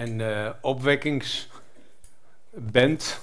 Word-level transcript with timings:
en 0.00 0.18
uh, 0.18 0.50
opwekkingsband. 0.60 3.20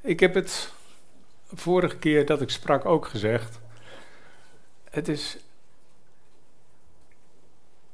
Ik 0.00 0.20
heb 0.20 0.34
het 0.34 0.72
vorige 1.54 1.96
keer 1.96 2.26
dat 2.26 2.40
ik 2.40 2.50
sprak 2.50 2.84
ook 2.84 3.06
gezegd. 3.06 3.58
Het 4.90 5.08
is. 5.08 5.36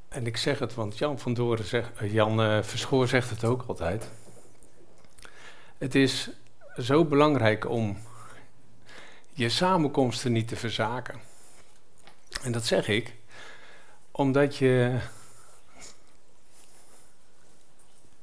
En 0.09 0.27
ik 0.27 0.37
zeg 0.37 0.59
het, 0.59 0.75
want 0.75 0.99
Jan 0.99 1.19
van 1.19 1.35
Doren 1.35 1.65
zegt, 1.65 1.91
Jan 2.01 2.41
uh, 2.41 2.63
Verschoor 2.63 3.09
zegt 3.09 3.31
het 3.31 3.45
ook 3.45 3.65
altijd. 3.67 4.11
Het 5.79 5.95
is 5.95 6.31
zo 6.79 7.05
belangrijk 7.05 7.69
om 7.69 7.99
je 9.33 9.49
samenkomsten 9.49 10.33
niet 10.33 10.49
te 10.49 10.57
verzaken. 10.57 11.21
En 12.43 12.53
dat 12.53 12.67
zeg 12.67 12.89
ik 12.89 13.15
omdat 14.11 14.57
je 14.57 14.99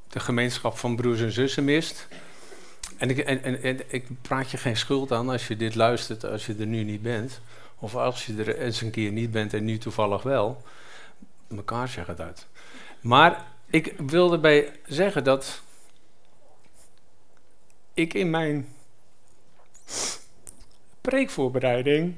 de 0.10 0.20
gemeenschap 0.20 0.78
van 0.78 0.96
broers 0.96 1.22
en 1.22 1.32
zussen 1.32 1.64
mist. 1.64 2.08
En 2.98 3.10
ik, 3.10 3.18
en, 3.18 3.64
en, 3.64 3.94
ik 3.94 4.08
praat 4.22 4.52
je 4.52 4.58
geen 4.58 4.78
schuld 4.78 5.12
aan 5.12 5.30
als 5.30 5.48
je 5.48 5.56
dit 5.56 5.76
luistert, 5.76 6.26
als 6.26 6.46
je 6.46 6.56
er 6.60 6.66
nu 6.66 6.84
niet 6.84 7.02
bent. 7.02 7.42
Of 7.80 7.96
als 7.96 8.26
je 8.26 8.36
er 8.36 8.58
eens 8.58 8.82
een 8.82 8.92
keer 8.92 9.12
niet 9.12 9.32
bent 9.32 9.54
en 9.54 9.66
nu 9.66 9.78
toevallig 9.78 10.24
wel. 10.24 10.64
Mekaar 11.48 11.88
zeggen 11.88 12.14
het 12.14 12.24
uit. 12.24 12.46
Maar 13.02 13.46
ik 13.70 13.94
wil 13.98 14.34
erbij 14.34 14.72
zeggen 14.86 15.24
dat 15.24 15.62
ik 18.00 18.14
in 18.14 18.30
mijn 18.30 18.76
preekvoorbereiding 21.02 22.16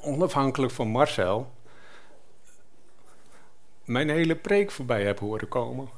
onafhankelijk 0.00 0.72
van 0.72 0.88
Marcel 0.88 1.52
mijn 3.84 4.08
hele 4.08 4.36
preek 4.36 4.70
voorbij 4.70 5.04
heb 5.04 5.18
horen 5.18 5.48
komen. 5.48 5.88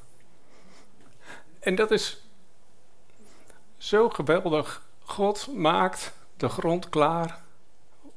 En 1.61 1.75
dat 1.75 1.91
is 1.91 2.22
zo 3.77 4.09
geweldig. 4.09 4.87
God 4.98 5.48
maakt 5.55 6.12
de 6.37 6.48
grond 6.48 6.89
klaar 6.89 7.42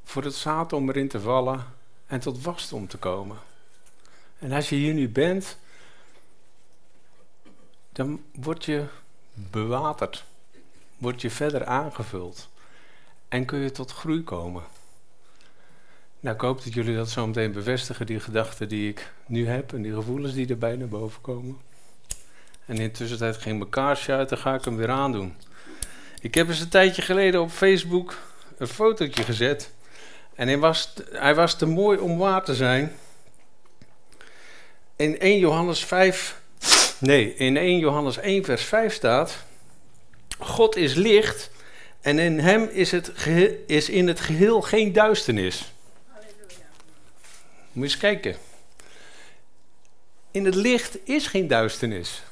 voor 0.03 0.23
het 0.23 0.35
zaad 0.35 0.73
om 0.73 0.89
erin 0.89 1.07
te 1.07 1.19
vallen 1.19 1.65
en 2.05 2.19
tot 2.19 2.41
wasdom 2.41 2.87
te 2.87 2.97
komen. 2.97 3.37
En 4.39 4.51
als 4.51 4.69
je 4.69 4.75
hier 4.75 4.93
nu 4.93 5.09
bent, 5.09 5.57
dan 7.91 8.23
word 8.33 8.65
je 8.65 8.85
bewaterd, 9.33 10.25
word 10.97 11.21
je 11.21 11.29
verder 11.29 11.65
aangevuld 11.65 12.49
en 13.27 13.45
kun 13.45 13.59
je 13.59 13.71
tot 13.71 13.91
groei 13.91 14.23
komen. 14.23 14.63
Nou, 16.19 16.35
ik 16.35 16.41
hoop 16.41 16.63
dat 16.63 16.73
jullie 16.73 16.95
dat 16.95 17.09
zo 17.09 17.27
meteen 17.27 17.51
bevestigen, 17.51 18.05
die 18.05 18.19
gedachten 18.19 18.69
die 18.69 18.89
ik 18.89 19.11
nu 19.25 19.47
heb 19.47 19.73
en 19.73 19.81
die 19.81 19.93
gevoelens 19.93 20.33
die 20.33 20.47
erbij 20.47 20.75
naar 20.75 20.87
boven 20.87 21.21
komen. 21.21 21.57
En 22.65 22.75
in 22.75 22.83
de 22.83 22.91
tussentijd 22.91 23.37
ging 23.37 23.57
mijn 23.57 23.69
kaarsje 23.69 24.11
uit, 24.11 24.29
dan 24.29 24.37
ga 24.37 24.53
ik 24.53 24.63
hem 24.63 24.75
weer 24.75 24.89
aandoen. 24.89 25.35
Ik 26.21 26.33
heb 26.33 26.47
eens 26.47 26.59
een 26.59 26.69
tijdje 26.69 27.01
geleden 27.01 27.41
op 27.41 27.49
Facebook 27.49 28.17
een 28.57 28.67
fotootje 28.67 29.23
gezet. 29.23 29.71
En 30.35 30.47
hij 30.47 30.57
was, 30.57 30.93
hij 31.11 31.35
was 31.35 31.57
te 31.57 31.65
mooi 31.65 31.97
om 31.97 32.17
waar 32.17 32.43
te 32.43 32.55
zijn 32.55 32.91
in 34.95 35.19
1 35.19 35.39
Johannes 35.39 35.83
5, 35.83 36.41
nee, 36.99 37.35
in 37.35 37.57
1 37.57 37.79
Johannes 37.79 38.17
1 38.17 38.43
vers 38.43 38.63
5 38.63 38.93
staat, 38.93 39.37
God 40.39 40.75
is 40.75 40.93
licht 40.93 41.49
en 42.01 42.19
in 42.19 42.39
hem 42.39 42.63
is, 42.63 42.91
het 42.91 43.11
is 43.67 43.89
in 43.89 44.07
het 44.07 44.19
geheel 44.19 44.61
geen 44.61 44.93
duisternis. 44.93 45.73
Halleluja. 46.07 46.65
Moet 47.71 47.73
je 47.73 47.81
eens 47.81 47.97
kijken. 47.97 48.35
In 50.31 50.45
het 50.45 50.55
licht 50.55 50.97
is 51.03 51.27
geen 51.27 51.47
duisternis. 51.47 52.23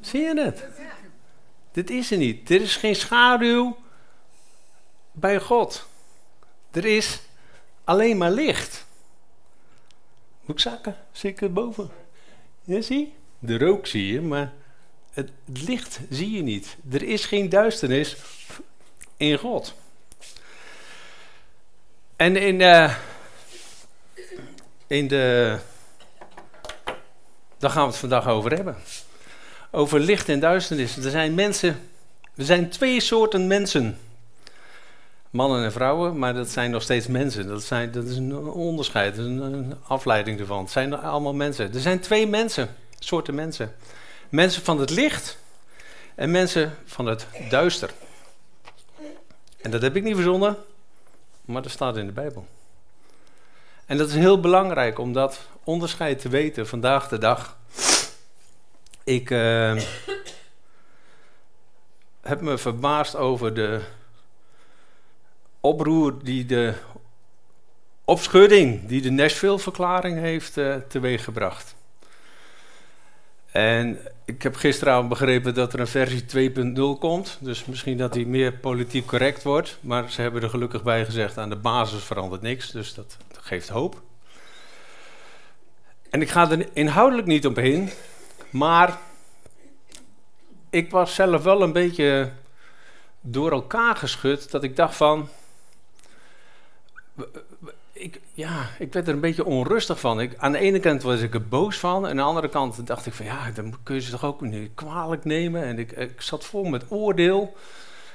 Zie 0.00 0.20
je 0.20 0.40
het? 0.40 0.64
Dit 1.72 1.90
is 1.90 2.10
er 2.10 2.16
niet. 2.16 2.50
Er 2.50 2.60
is 2.60 2.76
geen 2.76 2.96
schaduw 2.96 3.78
bij 5.12 5.40
God. 5.40 5.86
Er 6.70 6.84
is 6.84 7.20
alleen 7.90 8.16
maar 8.16 8.30
licht. 8.30 8.86
Moet 10.40 10.56
ik 10.56 10.62
zakken? 10.62 10.96
Het 11.20 11.54
boven? 11.54 11.90
Ja, 12.64 12.80
zie? 12.80 13.14
De 13.38 13.58
rook 13.58 13.86
zie 13.86 14.12
je, 14.12 14.20
maar 14.20 14.52
het, 15.10 15.30
licht 15.44 16.00
zie 16.10 16.30
je 16.30 16.42
niet. 16.42 16.76
Er 16.92 17.02
is 17.02 17.26
geen 17.26 17.48
duisternis 17.48 18.16
in 19.16 19.38
God. 19.38 19.74
En 22.16 22.36
in 22.36 22.58
de, 22.58 22.94
in 24.86 25.08
de. 25.08 25.58
Daar 27.58 27.70
gaan 27.70 27.82
we 27.82 27.90
het 27.90 27.98
vandaag 27.98 28.26
over 28.26 28.54
hebben. 28.54 28.76
Over 29.70 30.00
licht 30.00 30.28
en 30.28 30.40
duisternis. 30.40 30.96
Er 30.96 31.10
zijn 31.10 31.34
mensen. 31.34 31.90
Er 32.36 32.44
zijn 32.44 32.70
twee 32.70 33.00
soorten 33.00 33.46
mensen 33.46 33.98
mannen 35.30 35.64
en 35.64 35.72
vrouwen, 35.72 36.18
maar 36.18 36.34
dat 36.34 36.48
zijn 36.48 36.70
nog 36.70 36.82
steeds 36.82 37.06
mensen. 37.06 37.46
Dat, 37.46 37.62
zijn, 37.62 37.90
dat 37.90 38.04
is 38.04 38.16
een 38.16 38.36
onderscheid, 38.38 39.18
een, 39.18 39.74
afleiding 39.86 40.40
ervan. 40.40 40.62
Het 40.62 40.70
zijn 40.70 40.94
allemaal 40.94 41.34
mensen. 41.34 41.74
Er 41.74 41.80
zijn 41.80 42.00
twee 42.00 42.26
mensen, 42.26 42.76
soorten 42.98 43.34
mensen. 43.34 43.74
Mensen 44.28 44.62
van 44.62 44.80
het 44.80 44.90
licht 44.90 45.38
en 46.14 46.30
mensen 46.30 46.76
van 46.84 47.06
het 47.06 47.26
duister. 47.48 47.90
En 49.60 49.70
dat 49.70 49.82
heb 49.82 49.96
ik 49.96 50.02
niet 50.02 50.14
verzonnen, 50.14 50.56
maar 51.44 51.62
dat 51.62 51.70
staat 51.70 51.96
in 51.96 52.06
de 52.06 52.12
Bijbel. 52.12 52.46
En 53.86 53.96
dat 53.96 54.08
is 54.08 54.14
heel 54.14 54.40
belangrijk 54.40 54.98
om 54.98 55.12
dat 55.12 55.40
onderscheid 55.64 56.20
te 56.20 56.28
weten 56.28 56.66
vandaag 56.66 57.08
de 57.08 57.18
dag. 57.18 57.58
Ik 59.04 59.30
uh, 59.30 59.80
heb 62.20 62.40
me 62.40 62.58
verbaasd 62.58 63.16
over 63.16 63.54
de 63.54 63.80
oproer 65.60 66.14
die 66.24 66.46
de 66.46 66.74
opschudding 68.04 68.86
die 68.86 69.02
de 69.02 69.10
Nashville-verklaring 69.10 70.18
heeft 70.18 70.56
uh, 70.56 70.74
teweeggebracht. 70.88 71.74
En 73.52 73.98
ik 74.24 74.42
heb 74.42 74.56
gisteravond 74.56 75.08
begrepen 75.08 75.54
dat 75.54 75.72
er 75.72 75.80
een 75.80 75.86
versie 75.86 76.52
2.0 76.52 76.98
komt. 76.98 77.38
Dus 77.40 77.64
misschien 77.64 77.96
dat 77.96 78.12
die 78.12 78.26
meer 78.26 78.52
politiek 78.52 79.06
correct 79.06 79.42
wordt. 79.42 79.78
Maar 79.80 80.10
ze 80.10 80.20
hebben 80.20 80.42
er 80.42 80.50
gelukkig 80.50 80.82
bij 80.82 81.04
gezegd: 81.04 81.38
aan 81.38 81.48
de 81.48 81.56
basis 81.56 82.02
verandert 82.02 82.42
niks. 82.42 82.70
Dus 82.70 82.94
dat, 82.94 83.16
geeft 83.40 83.68
hoop. 83.68 84.02
En 86.10 86.20
ik 86.20 86.30
ga 86.30 86.50
er 86.50 86.68
inhoudelijk 86.72 87.26
niet 87.26 87.46
op 87.46 87.58
in. 87.58 87.90
Maar 88.50 88.98
ik 90.70 90.90
was 90.90 91.14
zelf 91.14 91.42
wel 91.42 91.62
een 91.62 91.72
beetje 91.72 92.32
door 93.20 93.52
elkaar 93.52 93.96
geschud. 93.96 94.50
Dat 94.50 94.62
ik 94.62 94.76
dacht 94.76 94.96
van 94.96 95.28
ik, 97.92 98.20
ja, 98.32 98.68
ik 98.78 98.92
werd 98.92 99.08
er 99.08 99.14
een 99.14 99.20
beetje 99.20 99.44
onrustig 99.44 100.00
van. 100.00 100.20
Ik, 100.20 100.34
aan 100.36 100.52
de 100.52 100.58
ene 100.58 100.80
kant 100.80 101.02
was 101.02 101.20
ik 101.20 101.34
er 101.34 101.48
boos 101.48 101.78
van. 101.78 102.04
En 102.04 102.10
aan 102.10 102.16
de 102.16 102.22
andere 102.22 102.48
kant 102.48 102.86
dacht 102.86 103.06
ik 103.06 103.12
van 103.12 103.26
ja, 103.26 103.50
dan 103.54 103.74
kun 103.82 103.94
je 103.94 104.00
ze 104.00 104.10
toch 104.10 104.24
ook 104.24 104.40
niet 104.40 104.70
kwalijk 104.74 105.24
nemen. 105.24 105.64
En 105.64 105.78
ik, 105.78 105.92
ik 105.92 106.20
zat 106.20 106.44
vol 106.44 106.64
met 106.64 106.84
oordeel. 106.88 107.56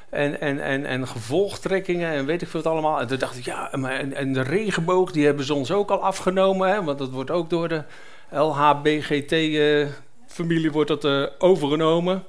En, 0.09 0.41
en, 0.41 0.59
en, 0.59 0.85
en 0.85 1.07
gevolgtrekkingen 1.07 2.11
en 2.11 2.25
weet 2.25 2.41
ik 2.41 2.47
veel 2.47 2.61
wat 2.61 2.71
allemaal. 2.71 2.99
En 2.99 3.07
toen 3.07 3.19
dacht 3.19 3.37
ik, 3.37 3.45
ja, 3.45 3.69
maar 3.73 3.91
en, 3.91 4.13
en 4.13 4.33
de 4.33 4.41
regenboog, 4.41 5.11
die 5.11 5.25
hebben 5.25 5.45
ze 5.45 5.53
ons 5.53 5.71
ook 5.71 5.89
al 5.89 6.03
afgenomen. 6.03 6.69
Hè, 6.69 6.83
want 6.83 6.97
dat 6.97 7.09
wordt 7.09 7.31
ook 7.31 7.49
door 7.49 7.67
de 7.67 7.83
LHBGT-familie 8.29 9.85
uh, 10.65 10.71
wordt 10.71 10.89
dat, 10.89 11.05
uh, 11.05 11.27
overgenomen. 11.37 12.23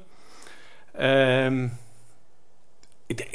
Um, 1.01 1.79
ik, 3.07 3.29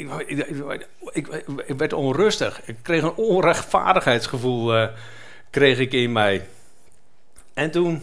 ik, 1.12 1.28
ik, 1.66 1.78
werd 1.78 1.92
onrustig. 1.92 2.60
Ik 2.64 2.76
kreeg 2.82 3.02
een 3.02 3.14
onrechtvaardigheidsgevoel 3.14 4.76
uh, 4.76 4.88
kreeg 5.50 5.78
ik 5.78 5.92
in 5.92 6.12
mij. 6.12 6.48
En 7.54 7.70
toen 7.70 8.02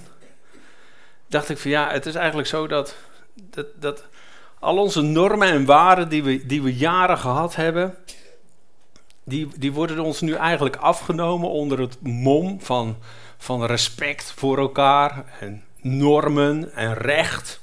dacht 1.27 1.49
ik 1.49 1.57
van 1.57 1.71
ja, 1.71 1.91
het 1.91 2.05
is 2.05 2.15
eigenlijk 2.15 2.47
zo 2.47 2.67
dat, 2.67 2.95
dat, 3.33 3.67
dat 3.75 4.07
al 4.59 4.77
onze 4.77 5.01
normen 5.01 5.47
en 5.47 5.65
waarden 5.65 6.09
die 6.09 6.23
we, 6.23 6.45
die 6.45 6.61
we 6.61 6.75
jaren 6.75 7.17
gehad 7.17 7.55
hebben, 7.55 7.95
die, 9.23 9.49
die 9.57 9.71
worden 9.71 9.99
ons 9.99 10.21
nu 10.21 10.33
eigenlijk 10.33 10.75
afgenomen 10.75 11.49
onder 11.49 11.79
het 11.79 12.01
mom 12.01 12.61
van, 12.61 12.97
van 13.37 13.65
respect 13.65 14.33
voor 14.35 14.57
elkaar 14.57 15.25
en 15.39 15.63
normen 15.81 16.73
en 16.73 16.93
recht. 16.93 17.59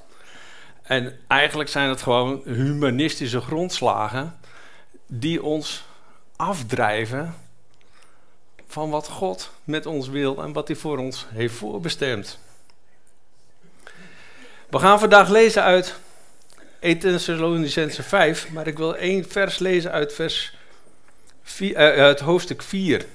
En 0.86 1.18
eigenlijk 1.26 1.68
zijn 1.68 1.88
het 1.88 2.02
gewoon 2.02 2.42
humanistische 2.44 3.40
grondslagen 3.40 4.38
die 5.06 5.42
ons 5.42 5.84
afdrijven 6.36 7.34
van 8.66 8.90
wat 8.90 9.08
God 9.08 9.50
met 9.64 9.86
ons 9.86 10.08
wil 10.08 10.42
en 10.42 10.52
wat 10.52 10.68
hij 10.68 10.76
voor 10.76 10.98
ons 10.98 11.26
heeft 11.28 11.54
voorbestemd. 11.54 12.38
We 14.70 14.78
gaan 14.78 14.98
vandaag 14.98 15.28
lezen 15.28 15.62
uit 15.62 15.94
1 16.80 16.98
Thessalonicense 16.98 18.02
5, 18.02 18.50
maar 18.50 18.66
ik 18.66 18.76
wil 18.76 18.96
één 18.96 19.28
vers 19.28 19.58
lezen 19.58 19.90
uit, 19.90 20.14
vers 20.14 20.54
4, 21.42 21.76
eh, 21.76 22.02
uit 22.02 22.20
hoofdstuk 22.20 22.62
4. 22.62 23.06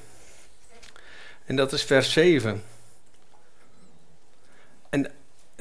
En 1.46 1.56
dat 1.56 1.74
is 1.74 1.84
vers 1.84 2.12
7. 2.12 2.64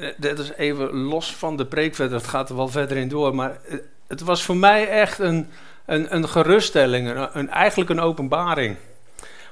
En 0.00 0.14
uh, 0.20 0.30
dat 0.34 0.38
is 0.38 0.52
even 0.52 0.92
los 0.92 1.34
van 1.34 1.56
de 1.56 1.66
preek 1.66 1.94
verder, 1.94 2.18
het 2.18 2.26
gaat 2.26 2.48
er 2.48 2.56
wel 2.56 2.68
verder 2.68 2.96
in 2.96 3.08
door, 3.08 3.34
maar 3.34 3.58
uh, 3.68 3.78
het 4.06 4.20
was 4.20 4.42
voor 4.42 4.56
mij 4.56 4.88
echt 4.88 5.18
een, 5.18 5.48
een, 5.86 6.14
een 6.14 6.28
geruststelling, 6.28 7.28
een, 7.32 7.48
eigenlijk 7.48 7.90
een 7.90 8.00
openbaring. 8.00 8.76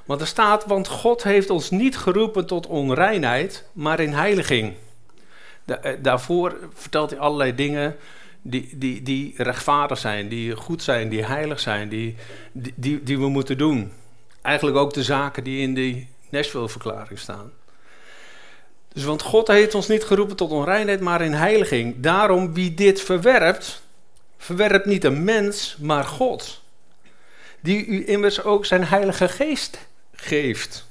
Want 0.05 0.21
er 0.21 0.27
staat, 0.27 0.65
want 0.65 0.87
God 0.87 1.23
heeft 1.23 1.49
ons 1.49 1.69
niet 1.69 1.97
geroepen 1.97 2.45
tot 2.45 2.67
onreinheid, 2.67 3.65
maar 3.71 3.99
in 3.99 4.13
heiliging. 4.13 4.73
Da 5.65 5.79
daarvoor 6.01 6.57
vertelt 6.73 7.09
hij 7.09 7.19
allerlei 7.19 7.55
dingen 7.55 7.95
die, 8.41 8.77
die, 8.77 9.01
die 9.01 9.33
rechtvaardig 9.37 9.97
zijn, 9.97 10.27
die 10.27 10.55
goed 10.55 10.83
zijn, 10.83 11.09
die 11.09 11.25
heilig 11.25 11.59
zijn, 11.59 11.89
die, 11.89 12.15
die, 12.75 13.03
die 13.03 13.19
we 13.19 13.29
moeten 13.29 13.57
doen. 13.57 13.91
Eigenlijk 14.41 14.77
ook 14.77 14.93
de 14.93 15.03
zaken 15.03 15.43
die 15.43 15.61
in 15.61 15.73
die 15.73 16.09
Nashville-verklaring 16.29 17.19
staan. 17.19 17.51
Dus 18.93 19.03
want 19.03 19.21
God 19.21 19.47
heeft 19.47 19.75
ons 19.75 19.87
niet 19.87 20.03
geroepen 20.03 20.35
tot 20.35 20.51
onreinheid, 20.51 20.99
maar 20.99 21.21
in 21.21 21.33
heiliging. 21.33 21.95
Daarom 21.99 22.53
wie 22.53 22.73
dit 22.73 23.01
verwerpt, 23.01 23.81
verwerpt 24.37 24.85
niet 24.85 25.03
een 25.03 25.23
mens, 25.23 25.77
maar 25.79 26.03
God. 26.03 26.61
Die 27.59 27.85
u 27.85 28.07
immers 28.07 28.43
ook 28.43 28.65
zijn 28.65 28.83
heilige 28.83 29.29
geest 29.29 29.87
geeft. 30.13 30.87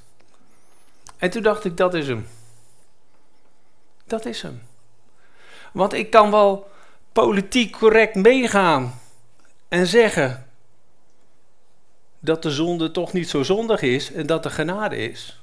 En 1.17 1.29
toen 1.29 1.43
dacht 1.43 1.65
ik, 1.65 1.77
dat 1.77 1.93
is 1.93 2.07
hem. 2.07 2.27
Dat 4.05 4.25
is 4.25 4.41
hem. 4.41 4.61
Want 5.73 5.93
ik 5.93 6.09
kan 6.09 6.31
wel 6.31 6.71
politiek 7.11 7.71
correct 7.71 8.15
meegaan 8.15 9.01
en 9.67 9.87
zeggen 9.87 10.47
dat 12.19 12.43
de 12.43 12.51
zonde 12.51 12.91
toch 12.91 13.13
niet 13.13 13.29
zo 13.29 13.43
zondig 13.43 13.81
is 13.81 14.11
en 14.11 14.25
dat 14.25 14.45
er 14.45 14.51
genade 14.51 14.97
is. 14.97 15.38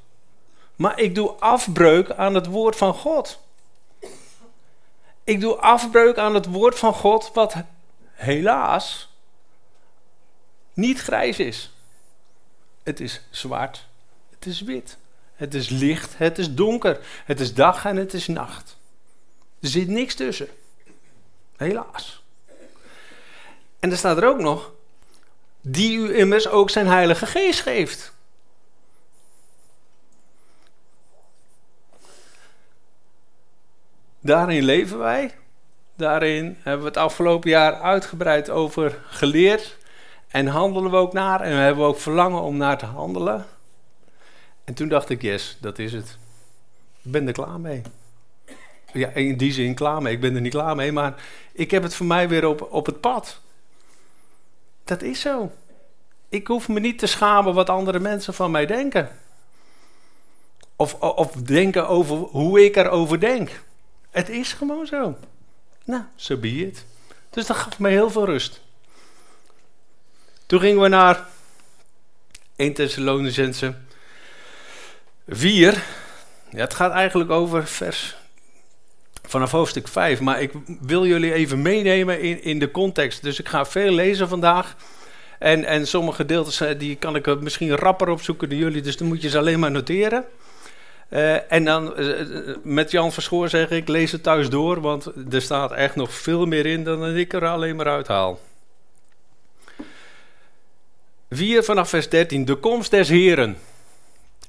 Maar 0.77 1.01
ik 1.01 1.15
doe 1.15 1.31
afbreuk 1.31 2.11
aan 2.11 2.35
het 2.35 2.47
woord 2.47 2.77
van 2.77 2.95
God. 2.95 3.39
Ik 5.25 5.41
doe 5.41 5.55
afbreuk 5.55 6.19
aan 6.19 6.35
het 6.35 6.47
woord 6.47 6.79
van 6.79 6.95
God, 6.95 7.31
wat 7.35 7.55
helaas 8.13 9.09
niet 10.73 11.01
grijs 11.01 11.39
is. 11.39 11.73
Het 12.83 13.01
is 13.01 13.21
zwart, 13.31 13.87
het 14.31 14.47
is 14.47 14.61
wit, 14.61 14.97
het 15.35 15.55
is 15.55 15.69
licht, 15.69 16.19
het 16.19 16.39
is 16.39 16.55
donker, 16.55 17.01
het 17.25 17.41
is 17.41 17.55
dag 17.55 17.85
en 17.85 17.97
het 17.97 18.15
is 18.15 18.27
nacht. 18.27 18.77
Er 19.61 19.69
zit 19.69 19.89
niks 19.89 20.15
tussen. 20.15 20.49
Helaas. 21.57 22.23
En 23.81 23.91
er 23.91 23.97
staat 23.97 24.17
er 24.17 24.29
ook 24.29 24.41
nog, 24.41 24.73
die 25.61 25.99
u 25.99 26.17
immers 26.17 26.49
ook 26.49 26.71
zijn 26.71 26.87
heilige 26.87 27.27
geest 27.27 27.61
geeft. 27.61 28.13
Daarin 34.27 34.63
leven 34.63 34.99
wij. 34.99 35.35
Daarin 35.97 36.57
hebben 36.63 36.83
we 36.83 36.89
het 36.89 36.97
afgelopen 36.97 37.51
jaar 37.51 37.81
uitgebreid 37.81 38.51
over 38.51 38.99
geleerd. 39.09 39.77
En 40.29 40.47
handelen 40.47 40.91
we 40.91 40.97
ook 40.97 41.13
naar. 41.13 41.41
En 41.41 41.51
we 41.51 41.63
hebben 41.63 41.85
ook 41.85 41.99
verlangen 41.99 42.41
om 42.41 42.57
naar 42.57 42.79
te 42.79 42.87
handelen. 42.87 43.47
En 44.65 44.75
toen 44.75 44.89
dacht 44.89 45.09
ik, 45.09 45.23
yes, 45.23 45.57
dat 45.61 45.79
is 45.79 45.93
het. 45.93 46.19
Ik 47.03 47.13
ben 47.13 47.27
er 47.27 47.33
klaar 47.33 47.61
mee 47.61 47.83
ja, 48.99 49.09
in 49.09 49.37
die 49.37 49.53
zin 49.53 49.75
klaar 49.75 50.03
mee. 50.03 50.15
Ik 50.15 50.21
ben 50.21 50.35
er 50.35 50.41
niet 50.41 50.53
klaar 50.53 50.77
mee, 50.77 50.93
maar 50.93 51.15
ik 51.53 51.71
heb 51.71 51.83
het 51.83 51.95
voor 51.95 52.07
mij 52.07 52.29
weer 52.29 52.47
op, 52.47 52.69
op 52.71 52.87
het 52.87 53.01
pad. 53.01 53.41
Dat 54.85 55.03
is 55.03 55.21
zo. 55.21 55.51
Ik 56.29 56.47
hoef 56.47 56.69
me 56.69 56.81
niet 56.81 56.99
te 56.99 57.07
schamen 57.07 57.55
wat 57.55 57.71
andere 57.71 57.99
mensen 57.99 58.35
van 58.35 58.51
mij 58.51 58.67
denken. 58.67 59.09
Of, 60.77 60.95
of 60.95 61.33
denken 61.33 61.89
over 61.89 62.17
hoe 62.17 62.65
ik 62.65 62.77
erover 62.77 63.21
denk. 63.21 63.63
Het 64.17 64.29
is 64.29 64.53
gewoon 64.53 64.87
zo. 64.87 65.17
Nou, 65.85 66.03
zo 66.15 66.35
so 66.35 66.41
be 66.41 66.49
it. 66.49 66.85
Dus 67.31 67.47
dat 67.47 67.57
gaf 67.57 67.79
me 67.79 67.89
heel 67.89 68.11
veel 68.11 68.25
rust. 68.25 68.61
Toen 70.47 70.61
gingen 70.61 70.83
we 70.83 70.89
naar 70.89 71.27
1 72.57 72.75
Thessalonicense 72.75 73.75
4. 75.29 75.83
Ja, 76.51 76.61
het 76.61 76.75
gaat 76.75 76.93
eigenlijk 76.93 77.31
over 77.31 77.67
vers 77.67 78.17
vanaf 79.23 79.51
hoofdstuk 79.51 79.89
5. 79.89 80.21
Maar 80.21 80.43
ik 80.43 80.53
wil 80.81 81.07
jullie 81.07 81.33
even 81.33 81.63
meenemen 81.63 82.21
in, 82.21 82.43
in 82.43 82.59
de 82.59 82.71
context. 82.71 83.23
Dus 83.23 83.39
ik 83.39 83.49
ga 83.49 83.67
veel 83.67 83.93
lezen 83.93 84.29
vandaag. 84.29 84.77
En, 85.39 85.65
en 85.65 85.87
sommige 85.87 86.17
gedeeltes 86.17 86.61
eh, 86.61 86.79
die 86.79 86.97
kan 86.97 87.17
ik 87.17 87.41
misschien 87.41 87.77
rapper 87.77 88.09
opzoeken 88.09 88.49
dan 88.49 88.59
jullie. 88.59 88.83
Dus 88.83 88.97
dan 88.97 89.09
moet 89.09 89.23
je 89.23 89.29
ze 89.29 89.39
alleen 89.39 89.61
maar 89.61 89.71
noteren. 89.71 90.25
Uh, 91.11 91.53
en 91.53 91.65
dan 91.65 92.01
uh, 92.01 92.57
met 92.63 92.91
Jan 92.91 93.13
Verschoor 93.13 93.49
zeg 93.49 93.71
ik, 93.71 93.89
lees 93.89 94.13
het 94.13 94.23
thuis 94.23 94.49
door. 94.49 94.81
Want 94.81 95.13
er 95.31 95.43
staat 95.43 95.73
echt 95.73 95.97
nog 95.97 96.13
veel 96.13 96.47
meer 96.47 96.67
in 96.67 96.85
dan 96.85 97.17
ik 97.17 97.33
er 97.33 97.47
alleen 97.47 97.77
maar 97.77 97.89
uithaal. 97.89 98.39
4 101.31 101.63
vanaf 101.63 101.89
vers 101.89 102.09
13. 102.09 102.45
De 102.45 102.55
komst 102.55 102.91
des 102.91 103.09
Heren. 103.09 103.57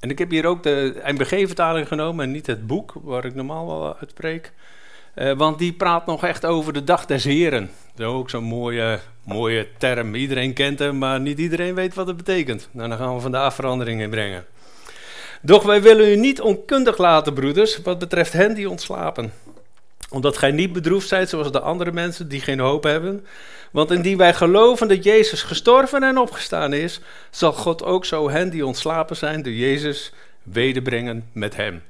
En 0.00 0.10
ik 0.10 0.18
heb 0.18 0.30
hier 0.30 0.46
ook 0.46 0.62
de 0.62 1.00
MBG-vertaling 1.04 1.88
genomen 1.88 2.24
en 2.24 2.30
niet 2.30 2.46
het 2.46 2.66
boek 2.66 2.92
waar 3.02 3.24
ik 3.24 3.34
normaal 3.34 3.66
wel 3.66 3.96
uitspreek. 4.00 4.52
Uh, 5.14 5.32
want 5.32 5.58
die 5.58 5.72
praat 5.72 6.06
nog 6.06 6.24
echt 6.24 6.46
over 6.46 6.72
de 6.72 6.84
dag 6.84 7.06
des 7.06 7.24
heren. 7.24 7.70
Dat 7.94 8.08
is 8.08 8.14
ook 8.14 8.30
zo'n 8.30 8.44
mooie, 8.44 9.00
mooie 9.22 9.68
term. 9.78 10.14
Iedereen 10.14 10.52
kent 10.52 10.78
hem, 10.78 10.98
maar 10.98 11.20
niet 11.20 11.38
iedereen 11.38 11.74
weet 11.74 11.94
wat 11.94 12.06
het 12.06 12.16
betekent. 12.16 12.68
Nou, 12.70 12.88
dan 12.88 12.98
gaan 12.98 13.14
we 13.14 13.20
vandaag 13.20 13.54
verandering 13.54 14.00
in 14.00 14.10
brengen. 14.10 14.44
Doch 15.42 15.62
wij 15.62 15.82
willen 15.82 16.08
u 16.08 16.16
niet 16.16 16.40
onkundig 16.40 16.98
laten, 16.98 17.34
broeders, 17.34 17.82
wat 17.82 17.98
betreft 17.98 18.32
hen 18.32 18.54
die 18.54 18.70
ontslapen. 18.70 19.32
Omdat 20.10 20.36
gij 20.36 20.50
niet 20.50 20.72
bedroefd 20.72 21.08
zijt 21.08 21.28
zoals 21.28 21.52
de 21.52 21.60
andere 21.60 21.92
mensen 21.92 22.28
die 22.28 22.40
geen 22.40 22.58
hoop 22.58 22.82
hebben. 22.82 23.26
Want 23.70 23.90
indien 23.90 24.16
wij 24.16 24.34
geloven 24.34 24.88
dat 24.88 25.04
Jezus 25.04 25.42
gestorven 25.42 26.02
en 26.02 26.18
opgestaan 26.18 26.72
is, 26.72 27.00
zal 27.30 27.52
God 27.52 27.84
ook 27.84 28.04
zo 28.04 28.30
hen 28.30 28.50
die 28.50 28.66
ontslapen 28.66 29.16
zijn 29.16 29.42
door 29.42 29.52
Jezus 29.52 30.12
wederbrengen 30.42 31.28
met 31.32 31.56
hem. 31.56 31.82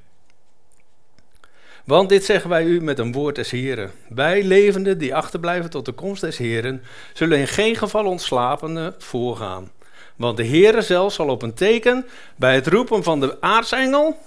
Want 1.85 2.09
dit 2.09 2.25
zeggen 2.25 2.49
wij 2.49 2.63
u 2.63 2.81
met 2.81 2.99
een 2.99 3.11
woord 3.11 3.35
des 3.35 3.51
Heren. 3.51 3.91
Wij 4.09 4.43
levenden 4.43 4.97
die 4.97 5.15
achterblijven 5.15 5.69
tot 5.69 5.85
de 5.85 5.91
komst 5.91 6.21
des 6.21 6.37
Heren, 6.37 6.83
zullen 7.13 7.37
in 7.37 7.47
geen 7.47 7.75
geval 7.75 8.05
ontslapende 8.05 8.95
voorgaan. 8.97 9.71
Want 10.19 10.37
de 10.37 10.45
Heere 10.45 10.81
zelf 10.81 11.13
zal 11.13 11.27
op 11.27 11.41
een 11.41 11.53
teken 11.53 12.05
bij 12.35 12.55
het 12.55 12.67
roepen 12.67 13.03
van 13.03 13.19
de 13.19 13.41
aartsengel, 13.41 14.17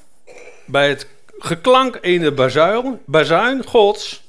bij 0.65 0.89
het 0.89 1.07
geklank 1.39 1.97
in 1.97 2.21
de 2.21 2.33
bazuin, 2.33 3.01
bazuin 3.05 3.65
Gods, 3.65 4.23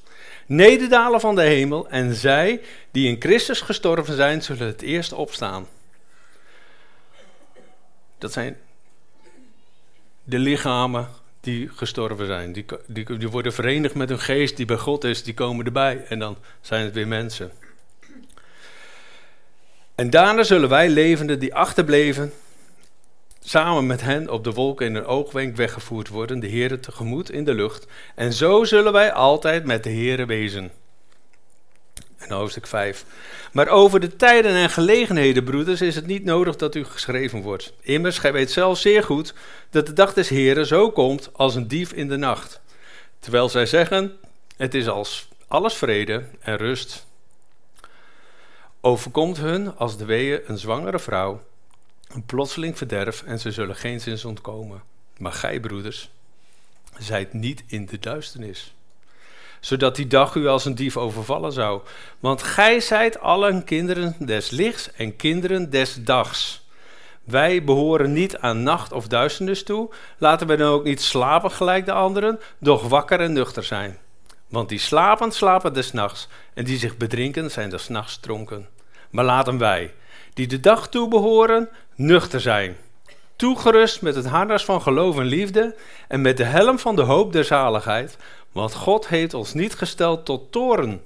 nederdalen 0.45 1.19
van 1.19 1.35
de 1.35 1.41
hemel 1.41 1.89
en 1.89 2.13
zij 2.13 2.61
die 2.91 3.07
in 3.07 3.21
Christus 3.21 3.61
gestorven 3.61 4.15
zijn, 4.15 4.41
zullen 4.41 4.67
het 4.67 4.81
eerst 4.81 5.13
opstaan. 5.13 5.67
Dat 8.17 8.33
zijn 8.33 8.57
de 10.23 10.39
lichamen 10.39 11.07
die 11.39 11.69
gestorven 11.69 12.25
zijn. 12.25 12.53
Die, 12.53 12.65
die 13.17 13.29
worden 13.29 13.53
verenigd 13.53 13.95
met 13.95 14.09
een 14.09 14.19
geest 14.19 14.57
die 14.57 14.65
bij 14.65 14.77
God 14.77 15.03
is, 15.03 15.23
die 15.23 15.33
komen 15.33 15.65
erbij 15.65 16.05
en 16.07 16.19
dan 16.19 16.37
zijn 16.61 16.85
het 16.85 16.93
weer 16.93 17.07
mensen. 17.07 17.51
En 19.95 20.09
daarna 20.09 20.43
zullen 20.43 20.69
wij 20.69 20.89
levenden 20.89 21.39
die 21.39 21.55
achterbleven, 21.55 22.33
samen 23.39 23.87
met 23.87 24.01
hen 24.01 24.29
op 24.29 24.43
de 24.43 24.51
wolken 24.51 24.85
in 24.85 24.95
een 24.95 25.05
oogwenk 25.05 25.55
weggevoerd 25.55 26.07
worden, 26.07 26.39
de 26.39 26.47
Heeren 26.47 26.79
tegemoet 26.79 27.31
in 27.31 27.43
de 27.43 27.53
lucht. 27.53 27.87
En 28.15 28.33
zo 28.33 28.63
zullen 28.63 28.91
wij 28.91 29.11
altijd 29.11 29.65
met 29.65 29.83
de 29.83 29.89
Heeren 29.89 30.27
wezen. 30.27 30.71
En 32.17 32.31
hoofdstuk 32.31 32.67
5. 32.67 33.05
Maar 33.51 33.67
over 33.67 33.99
de 33.99 34.15
tijden 34.15 34.51
en 34.51 34.69
gelegenheden, 34.69 35.43
broeders, 35.43 35.81
is 35.81 35.95
het 35.95 36.05
niet 36.05 36.23
nodig 36.23 36.55
dat 36.55 36.75
u 36.75 36.83
geschreven 36.85 37.41
wordt. 37.41 37.73
Immers, 37.81 38.17
gij 38.17 38.33
weet 38.33 38.51
zelf 38.51 38.77
zeer 38.77 39.03
goed 39.03 39.33
dat 39.69 39.85
de 39.85 39.93
dag 39.93 40.13
des 40.13 40.29
Heren 40.29 40.65
zo 40.65 40.91
komt 40.91 41.29
als 41.33 41.55
een 41.55 41.67
dief 41.67 41.91
in 41.91 42.07
de 42.07 42.17
nacht. 42.17 42.61
Terwijl 43.19 43.49
zij 43.49 43.65
zeggen, 43.65 44.11
het 44.57 44.73
is 44.73 44.87
als 44.87 45.27
alles 45.47 45.73
vrede 45.73 46.23
en 46.39 46.57
rust. 46.57 47.05
Overkomt 48.85 49.37
hun 49.37 49.77
als 49.77 49.97
de 49.97 50.05
weeën 50.05 50.41
een 50.45 50.57
zwangere 50.57 50.99
vrouw, 50.99 51.43
een 52.07 52.25
plotseling 52.25 52.77
verderf 52.77 53.23
en 53.23 53.39
ze 53.39 53.51
zullen 53.51 53.75
geen 53.75 54.01
zins 54.01 54.25
ontkomen. 54.25 54.83
Maar 55.17 55.31
gij, 55.31 55.59
broeders, 55.59 56.09
zijt 56.97 57.33
niet 57.33 57.63
in 57.67 57.85
de 57.85 57.99
duisternis 57.99 58.73
zodat 59.59 59.95
die 59.95 60.07
dag 60.07 60.35
u 60.35 60.47
als 60.47 60.65
een 60.65 60.75
dief 60.75 60.97
overvallen 60.97 61.51
zou. 61.51 61.81
Want 62.19 62.43
gij 62.43 62.79
zijt 62.79 63.19
allen 63.19 63.63
kinderen 63.63 64.15
des 64.19 64.49
lichts 64.49 64.91
en 64.91 65.15
kinderen 65.15 65.69
des 65.69 66.03
dags. 66.03 66.65
Wij 67.23 67.63
behoren 67.63 68.13
niet 68.13 68.37
aan 68.37 68.63
nacht 68.63 68.91
of 68.91 69.07
duisternis 69.07 69.63
toe. 69.63 69.89
Laten 70.17 70.47
we 70.47 70.55
dan 70.55 70.71
ook 70.71 70.83
niet 70.83 71.01
slapen 71.01 71.51
gelijk 71.51 71.85
de 71.85 71.91
anderen, 71.91 72.39
doch 72.57 72.87
wakker 72.87 73.19
en 73.19 73.33
nuchter 73.33 73.63
zijn. 73.63 73.97
Want 74.47 74.69
die 74.69 74.79
slapen, 74.79 75.31
slapen 75.31 75.73
des 75.73 75.91
nachts. 75.91 76.27
En 76.53 76.63
die 76.63 76.77
zich 76.77 76.97
bedrinken, 76.97 77.51
zijn 77.51 77.69
des 77.69 77.87
nachts 77.87 78.19
dronken. 78.19 78.67
Maar 79.13 79.25
laten 79.25 79.57
wij, 79.57 79.93
die 80.33 80.47
de 80.47 80.59
dag 80.59 80.89
toe 80.89 81.07
behoren, 81.07 81.69
nuchter 81.95 82.41
zijn. 82.41 82.77
Toegerust 83.35 84.01
met 84.01 84.15
het 84.15 84.25
harnas 84.25 84.65
van 84.65 84.81
geloof 84.81 85.17
en 85.17 85.25
liefde. 85.25 85.75
En 86.07 86.21
met 86.21 86.37
de 86.37 86.43
helm 86.43 86.79
van 86.79 86.95
de 86.95 87.01
hoop 87.01 87.33
der 87.33 87.43
zaligheid. 87.43 88.17
Want 88.51 88.73
God 88.73 89.07
heeft 89.07 89.33
ons 89.33 89.53
niet 89.53 89.75
gesteld 89.75 90.25
tot 90.25 90.51
toren, 90.51 91.01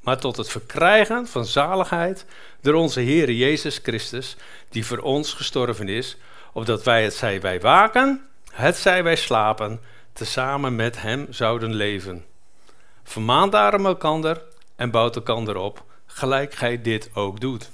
maar 0.00 0.18
tot 0.18 0.36
het 0.36 0.48
verkrijgen 0.48 1.26
van 1.26 1.44
zaligheid 1.44 2.26
door 2.60 2.74
onze 2.74 3.00
Heer 3.00 3.30
Jezus 3.30 3.80
Christus, 3.82 4.36
die 4.68 4.86
voor 4.86 4.98
ons 4.98 5.32
gestorven 5.32 5.88
is, 5.88 6.16
opdat 6.52 6.82
wij 6.82 7.04
het 7.04 7.14
zij 7.14 7.40
wij 7.40 7.60
waken, 7.60 8.26
het 8.52 8.76
zij 8.76 9.02
wij 9.02 9.16
slapen, 9.16 9.80
tezamen 10.12 10.76
met 10.76 11.02
Hem 11.02 11.26
zouden 11.30 11.74
leven. 11.74 12.24
Vermaan 13.02 13.50
daarom 13.50 13.86
elkander 13.86 14.42
en 14.76 14.90
bouwt 14.90 15.16
elkander 15.16 15.56
op, 15.56 15.84
gelijk 16.14 16.54
gij 16.54 16.82
dit 16.82 17.10
ook 17.14 17.40
doet. 17.40 17.70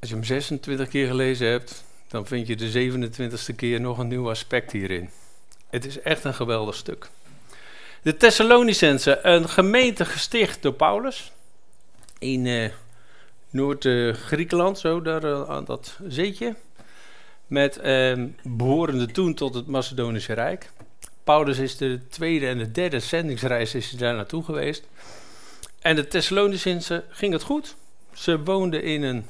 Als 0.00 0.08
je 0.08 0.14
hem 0.14 0.24
26 0.24 0.88
keer 0.88 1.06
gelezen 1.06 1.48
hebt, 1.48 1.84
dan 2.08 2.26
vind 2.26 2.46
je 2.46 2.56
de 2.56 2.90
27ste 2.90 3.54
keer 3.56 3.80
nog 3.80 3.98
een 3.98 4.08
nieuw 4.08 4.30
aspect 4.30 4.72
hierin. 4.72 5.10
Het 5.70 5.86
is 5.86 6.00
echt 6.00 6.24
een 6.24 6.34
geweldig 6.34 6.74
stuk. 6.74 7.08
De 8.02 8.16
Thessalonicense, 8.16 9.18
een 9.22 9.48
gemeente 9.48 10.04
gesticht 10.04 10.62
door 10.62 10.72
Paulus 10.72 11.32
in 12.18 12.44
uh, 12.44 12.70
Noord-Griekenland, 13.50 14.78
zo 14.78 15.02
daar 15.02 15.24
uh, 15.24 15.48
aan 15.48 15.64
dat 15.64 15.98
zeetje. 16.08 16.54
Met 17.46 17.78
uh, 17.84 18.24
behorende 18.42 19.06
toen 19.06 19.34
tot 19.34 19.54
het 19.54 19.66
Macedonische 19.66 20.32
Rijk. 20.32 20.70
Paulus 21.30 21.58
is 21.58 21.76
de 21.76 22.00
tweede 22.08 22.46
en 22.46 22.58
de 22.58 22.70
derde 22.70 23.00
zendingsreis 23.00 23.74
is 23.74 23.90
daar 23.90 24.14
naartoe 24.14 24.44
geweest. 24.44 24.84
En 25.80 25.96
de 25.96 26.08
Thessalonicense 26.08 27.04
ging 27.08 27.32
het 27.32 27.42
goed. 27.42 27.76
Ze 28.12 28.42
woonden 28.42 28.82
in 28.82 29.02
een 29.02 29.26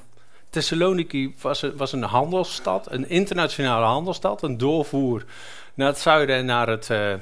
Thessaloniki 0.50 1.35
was, 1.40 1.64
was 1.76 1.92
een 1.92 2.02
handelsstad, 2.02 2.92
een 2.92 3.09
internationale 3.09 3.85
handelsstad, 3.85 4.42
een 4.42 4.59
doorvoer 4.59 5.25
naar 5.75 5.87
het 5.87 5.99
zuiden 5.99 6.37
en 6.37 6.45
naar 6.45 6.69
het 6.69 6.88
uh, 6.88 7.14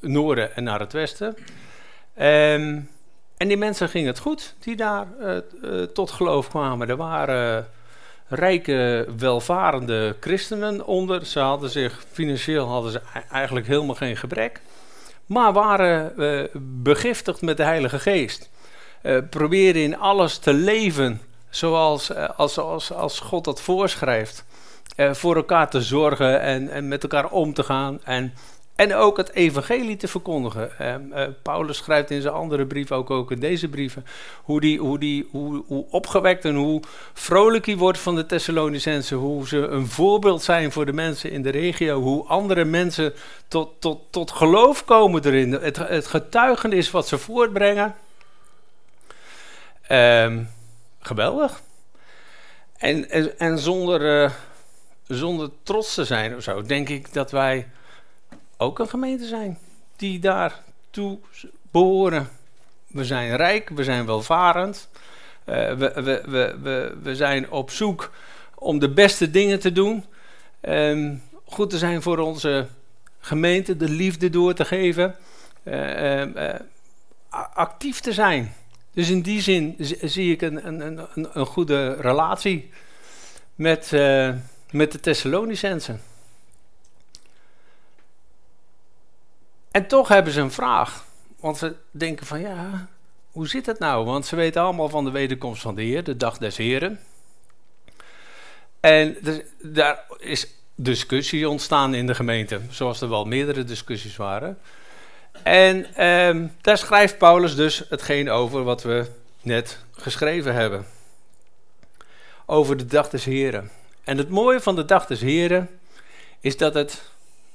noorden 0.00 0.56
en 0.56 0.64
naar 0.64 0.80
het 0.80 0.92
westen. 0.92 1.26
Um, 1.26 2.88
en 3.36 3.48
die 3.48 3.56
mensen 3.56 3.88
gingen 3.88 4.08
het 4.08 4.18
goed, 4.18 4.54
die 4.58 4.76
daar 4.76 5.06
uh, 5.20 5.36
uh, 5.62 5.82
tot 5.82 6.10
geloof 6.10 6.48
kwamen. 6.48 6.88
Er 6.88 6.96
waren 6.96 7.68
rijke, 8.28 9.06
welvarende 9.18 10.16
christenen 10.20 10.86
onder. 10.86 11.26
Ze 11.26 11.40
hadden 11.40 11.70
zich, 11.70 12.04
financieel 12.12 12.66
hadden 12.66 12.92
ze 12.92 13.00
eigenlijk 13.30 13.66
helemaal 13.66 13.94
geen 13.94 14.16
gebrek. 14.16 14.60
Maar 15.26 15.52
waren 15.52 16.12
begiftigd 16.82 17.42
met 17.42 17.56
de 17.56 17.62
Heilige 17.62 17.98
Geest. 17.98 18.50
probeerden 19.30 19.82
in 19.82 19.98
alles 19.98 20.38
te 20.38 20.52
leven 20.52 21.20
zoals 21.50 22.14
als, 22.36 22.58
als, 22.58 22.92
als 22.92 23.20
God 23.20 23.44
dat 23.44 23.60
voorschrijft. 23.60 24.44
Uh, 24.96 25.14
voor 25.14 25.36
elkaar 25.36 25.70
te 25.70 25.82
zorgen 25.82 26.40
en, 26.40 26.68
en 26.68 26.88
met 26.88 27.02
elkaar 27.02 27.30
om 27.30 27.54
te 27.54 27.62
gaan. 27.62 28.00
En, 28.04 28.34
en 28.76 28.94
ook 28.94 29.16
het 29.16 29.32
evangelie 29.32 29.96
te 29.96 30.08
verkondigen. 30.08 30.70
Uh, 30.80 30.94
uh, 31.10 31.28
Paulus 31.42 31.76
schrijft 31.76 32.10
in 32.10 32.20
zijn 32.20 32.34
andere 32.34 32.66
brief, 32.66 32.92
ook, 32.92 33.10
ook 33.10 33.30
in 33.30 33.40
deze 33.40 33.68
brieven, 33.68 34.06
hoe, 34.42 34.60
die, 34.60 34.78
hoe, 34.78 34.98
die, 34.98 35.28
hoe, 35.30 35.64
hoe 35.66 35.86
opgewekt 35.90 36.44
en 36.44 36.54
hoe 36.54 36.82
vrolijk 37.12 37.66
hij 37.66 37.76
wordt 37.76 37.98
van 37.98 38.14
de 38.14 38.26
Thessalonicensen. 38.26 39.16
Hoe 39.16 39.48
ze 39.48 39.56
een 39.56 39.86
voorbeeld 39.86 40.42
zijn 40.42 40.72
voor 40.72 40.86
de 40.86 40.92
mensen 40.92 41.30
in 41.30 41.42
de 41.42 41.50
regio. 41.50 42.00
Hoe 42.00 42.26
andere 42.26 42.64
mensen 42.64 43.14
tot, 43.48 43.80
tot, 43.80 44.00
tot 44.10 44.30
geloof 44.30 44.84
komen 44.84 45.24
erin. 45.24 45.52
Het, 45.52 45.76
het 45.76 46.06
getuigenis 46.06 46.90
wat 46.90 47.08
ze 47.08 47.18
voortbrengen. 47.18 47.94
Um, 49.90 50.48
geweldig. 51.00 51.62
En, 52.76 53.10
en, 53.10 53.38
en 53.38 53.58
zonder, 53.58 54.22
uh, 54.22 54.30
zonder 55.06 55.50
trots 55.62 55.94
te 55.94 56.04
zijn 56.04 56.36
of 56.36 56.42
zo, 56.42 56.62
denk 56.62 56.88
ik 56.88 57.12
dat 57.12 57.30
wij 57.30 57.68
ook 58.56 58.78
een 58.78 58.88
gemeente 58.88 59.26
zijn 59.26 59.58
die 59.96 60.18
daartoe 60.18 61.18
behoren. 61.70 62.28
We 62.86 63.04
zijn 63.04 63.36
rijk, 63.36 63.68
we 63.68 63.84
zijn 63.84 64.06
welvarend, 64.06 64.88
uh, 65.44 65.72
we, 65.72 65.92
we, 65.94 66.22
we, 66.26 66.56
we, 66.62 66.96
we 67.02 67.16
zijn 67.16 67.50
op 67.50 67.70
zoek 67.70 68.10
om 68.54 68.78
de 68.78 68.90
beste 68.90 69.30
dingen 69.30 69.60
te 69.60 69.72
doen. 69.72 70.04
Um, 70.60 71.22
goed 71.44 71.70
te 71.70 71.78
zijn 71.78 72.02
voor 72.02 72.18
onze 72.18 72.66
gemeente, 73.20 73.76
de 73.76 73.88
liefde 73.88 74.30
door 74.30 74.54
te 74.54 74.64
geven, 74.64 75.14
uh, 75.62 76.24
uh, 76.24 76.54
actief 77.54 78.00
te 78.00 78.12
zijn. 78.12 78.54
Dus 78.92 79.10
in 79.10 79.20
die 79.20 79.40
zin 79.40 79.74
zie 80.02 80.32
ik 80.32 80.42
een, 80.42 80.66
een, 80.66 80.80
een, 80.80 81.28
een 81.32 81.46
goede 81.46 81.92
relatie 81.94 82.70
met, 83.54 83.90
met 84.70 84.92
de 84.92 85.00
Thessalonicensen. 85.00 86.00
En 89.76 89.86
toch 89.86 90.08
hebben 90.08 90.32
ze 90.32 90.40
een 90.40 90.50
vraag. 90.50 91.04
Want 91.40 91.58
ze 91.58 91.74
denken 91.90 92.26
van 92.26 92.40
ja, 92.40 92.88
hoe 93.30 93.48
zit 93.48 93.66
het 93.66 93.78
nou? 93.78 94.04
Want 94.04 94.26
ze 94.26 94.36
weten 94.36 94.62
allemaal 94.62 94.88
van 94.88 95.04
de 95.04 95.10
wederkomst 95.10 95.62
van 95.62 95.74
de 95.74 95.82
Heer, 95.82 96.04
de 96.04 96.16
dag 96.16 96.38
des 96.38 96.56
Heren. 96.56 97.00
En 98.80 99.16
daar 99.62 100.04
is 100.18 100.46
discussie 100.74 101.48
ontstaan 101.48 101.94
in 101.94 102.06
de 102.06 102.14
gemeente, 102.14 102.60
zoals 102.70 103.00
er 103.00 103.08
wel 103.08 103.24
meerdere 103.24 103.64
discussies 103.64 104.16
waren. 104.16 104.58
En 105.42 106.06
um, 106.06 106.52
daar 106.60 106.78
schrijft 106.78 107.18
Paulus 107.18 107.56
dus 107.56 107.84
hetgeen 107.88 108.30
over 108.30 108.62
wat 108.62 108.82
we 108.82 109.06
net 109.42 109.84
geschreven 109.92 110.54
hebben. 110.54 110.86
Over 112.46 112.76
de 112.76 112.86
dag 112.86 113.08
des 113.08 113.24
Heren. 113.24 113.70
En 114.04 114.18
het 114.18 114.28
mooie 114.28 114.60
van 114.60 114.76
de 114.76 114.84
dag 114.84 115.06
des 115.06 115.20
Heren 115.20 115.68
is 116.40 116.56
dat 116.56 116.74
het, 116.74 117.02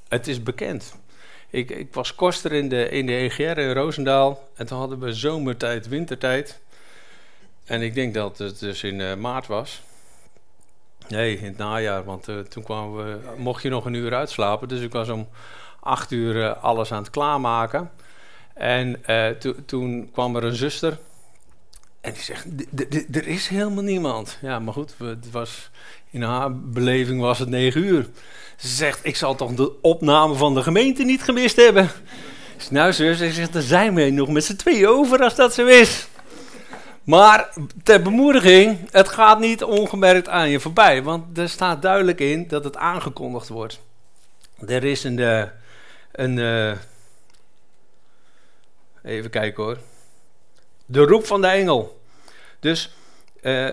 het 0.08 0.28
is 0.28 0.44
bekend. 0.44 1.00
Ik, 1.52 1.70
ik 1.70 1.94
was 1.94 2.16
koster 2.16 2.52
in 2.52 2.70
de, 2.70 2.90
in 2.90 3.06
de 3.06 3.16
EGR 3.16 3.58
in 3.58 3.74
Roosendaal. 3.74 4.50
En 4.56 4.66
toen 4.66 4.78
hadden 4.78 5.00
we 5.00 5.14
zomertijd, 5.14 5.88
wintertijd. 5.88 6.60
En 7.66 7.82
ik 7.82 7.94
denk 7.94 8.14
dat 8.14 8.38
het 8.38 8.60
dus 8.60 8.84
in 8.84 9.00
uh, 9.00 9.16
maart 9.16 9.48
was. 9.48 9.82
Nee, 11.08 11.38
in 11.38 11.46
het 11.46 11.58
najaar, 11.58 12.04
want 12.04 12.28
uh, 12.28 12.40
toen 12.40 12.64
kwamen 12.64 13.06
we, 13.06 13.20
mocht 13.38 13.64
je 13.64 13.70
nog 13.70 13.86
een 13.86 13.94
uur 13.94 14.14
uitslapen. 14.14 14.68
Dus 14.68 14.82
ik 14.82 14.92
was 14.92 15.10
om 15.10 15.28
acht 15.80 16.12
uur 16.12 16.36
uh, 16.36 16.64
alles 16.64 16.92
aan 16.92 17.02
het 17.02 17.12
klaarmaken. 17.12 17.92
En 18.54 19.02
to 19.40 19.56
toen 19.66 20.10
kwam 20.12 20.36
er 20.36 20.44
een 20.44 20.56
zuster. 20.56 20.98
En 22.02 22.14
die 22.14 22.22
zegt, 22.22 22.46
er 23.12 23.28
is 23.28 23.48
helemaal 23.48 23.84
niemand. 23.84 24.38
Ja, 24.42 24.60
maar 24.60 24.74
goed, 24.74 24.94
het 24.98 25.32
was, 25.32 25.70
in 26.10 26.22
haar 26.22 26.60
beleving 26.60 27.22
was 27.22 27.40
het 27.40 27.50
negen 27.50 27.84
uur. 27.84 28.10
Ze 28.58 28.68
zegt, 28.68 29.00
ik 29.04 29.16
zal 29.16 29.36
toch 29.36 29.54
de 29.54 29.82
opname 29.82 30.36
van 30.36 30.54
de 30.54 30.64
gemeente 30.64 31.04
niet 31.04 31.24
gemist 31.24 31.56
hebben. 31.56 31.90
Nou 32.70 32.94
zus, 32.94 33.18
ze 33.18 33.32
zegt, 33.32 33.56
er 33.56 33.62
zijn 33.62 33.96
we 33.96 34.10
nog 34.10 34.30
met 34.30 34.44
z'n 34.44 34.56
twee 34.56 34.88
over 34.88 35.24
als 35.24 35.36
dat 35.36 35.54
zo 35.54 35.66
is. 35.66 36.08
Maar 37.04 37.50
ter 37.84 38.02
bemoediging, 38.02 38.92
het 38.92 39.10
gaat 39.10 39.40
niet 39.40 39.64
ongemerkt 39.64 40.30
aan 40.30 40.50
je 40.50 40.60
voorbij. 40.60 41.04
Want 41.04 41.38
er 41.38 41.50
staat 41.50 41.82
duidelijk 41.82 42.20
in 42.20 42.48
dat 42.48 42.64
het 42.64 42.78
aangekondigd 42.78 43.48
wordt. 43.48 43.82
Er 44.68 44.84
is 44.84 45.04
een, 45.04 45.18
uh, 45.18 45.44
een 46.12 46.38
uh, 46.38 46.72
even 49.04 49.30
kijken 49.30 49.64
hoor. 49.64 49.78
De 50.92 51.06
roep 51.06 51.26
van 51.26 51.42
de 51.42 51.48
engel. 51.48 52.02
Dus 52.60 52.96
uh, 53.42 53.70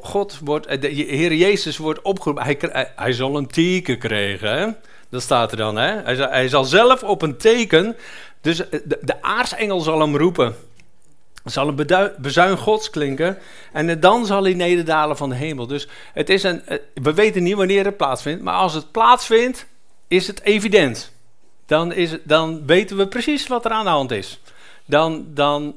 God 0.00 0.38
wordt, 0.38 0.80
de 0.80 0.88
Heer 0.88 1.34
Jezus 1.34 1.76
wordt 1.76 2.02
opgeroepen. 2.02 2.44
Hij, 2.44 2.92
hij, 2.96 3.12
zal 3.12 3.36
een 3.36 3.46
teken 3.46 3.98
krijgen. 3.98 4.76
Dat 5.08 5.22
staat 5.22 5.50
er 5.50 5.56
dan. 5.56 5.76
Hè? 5.76 6.02
Hij, 6.02 6.14
zal, 6.14 6.28
hij 6.28 6.48
zal 6.48 6.64
zelf 6.64 7.02
op 7.02 7.22
een 7.22 7.36
teken. 7.36 7.96
Dus 8.40 8.56
de, 8.56 8.98
de 9.00 9.22
aartsengel 9.22 9.80
zal 9.80 10.00
hem 10.00 10.16
roepen. 10.16 10.56
Zal 11.44 11.68
een 11.68 12.12
bezuin 12.18 12.56
gods 12.56 12.90
klinken. 12.90 13.38
En 13.72 14.00
dan 14.00 14.26
zal 14.26 14.42
hij 14.42 14.54
nederdalen 14.54 15.16
van 15.16 15.28
de 15.28 15.34
hemel. 15.34 15.66
Dus 15.66 15.88
het 16.12 16.28
is 16.28 16.42
een, 16.42 16.62
we 16.94 17.14
weten 17.14 17.42
niet 17.42 17.56
wanneer 17.56 17.84
het 17.84 17.96
plaatsvindt. 17.96 18.42
Maar 18.42 18.54
als 18.54 18.74
het 18.74 18.90
plaatsvindt, 18.90 19.66
is 20.08 20.26
het 20.26 20.40
evident. 20.40 21.12
Dan, 21.70 21.92
is, 21.92 22.16
dan 22.24 22.66
weten 22.66 22.96
we 22.96 23.06
precies 23.06 23.46
wat 23.46 23.64
er 23.64 23.70
aan 23.70 23.84
de 23.84 23.90
hand 23.90 24.10
is. 24.10 24.40
Dan, 24.84 25.26
dan 25.28 25.76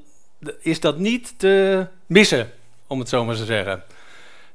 is 0.60 0.80
dat 0.80 0.98
niet 0.98 1.40
te 1.40 1.88
missen, 2.06 2.52
om 2.88 3.00
het 3.00 3.10
zo 3.10 3.26
maar 3.26 3.36
te 3.36 3.46
zeggen. 3.46 3.84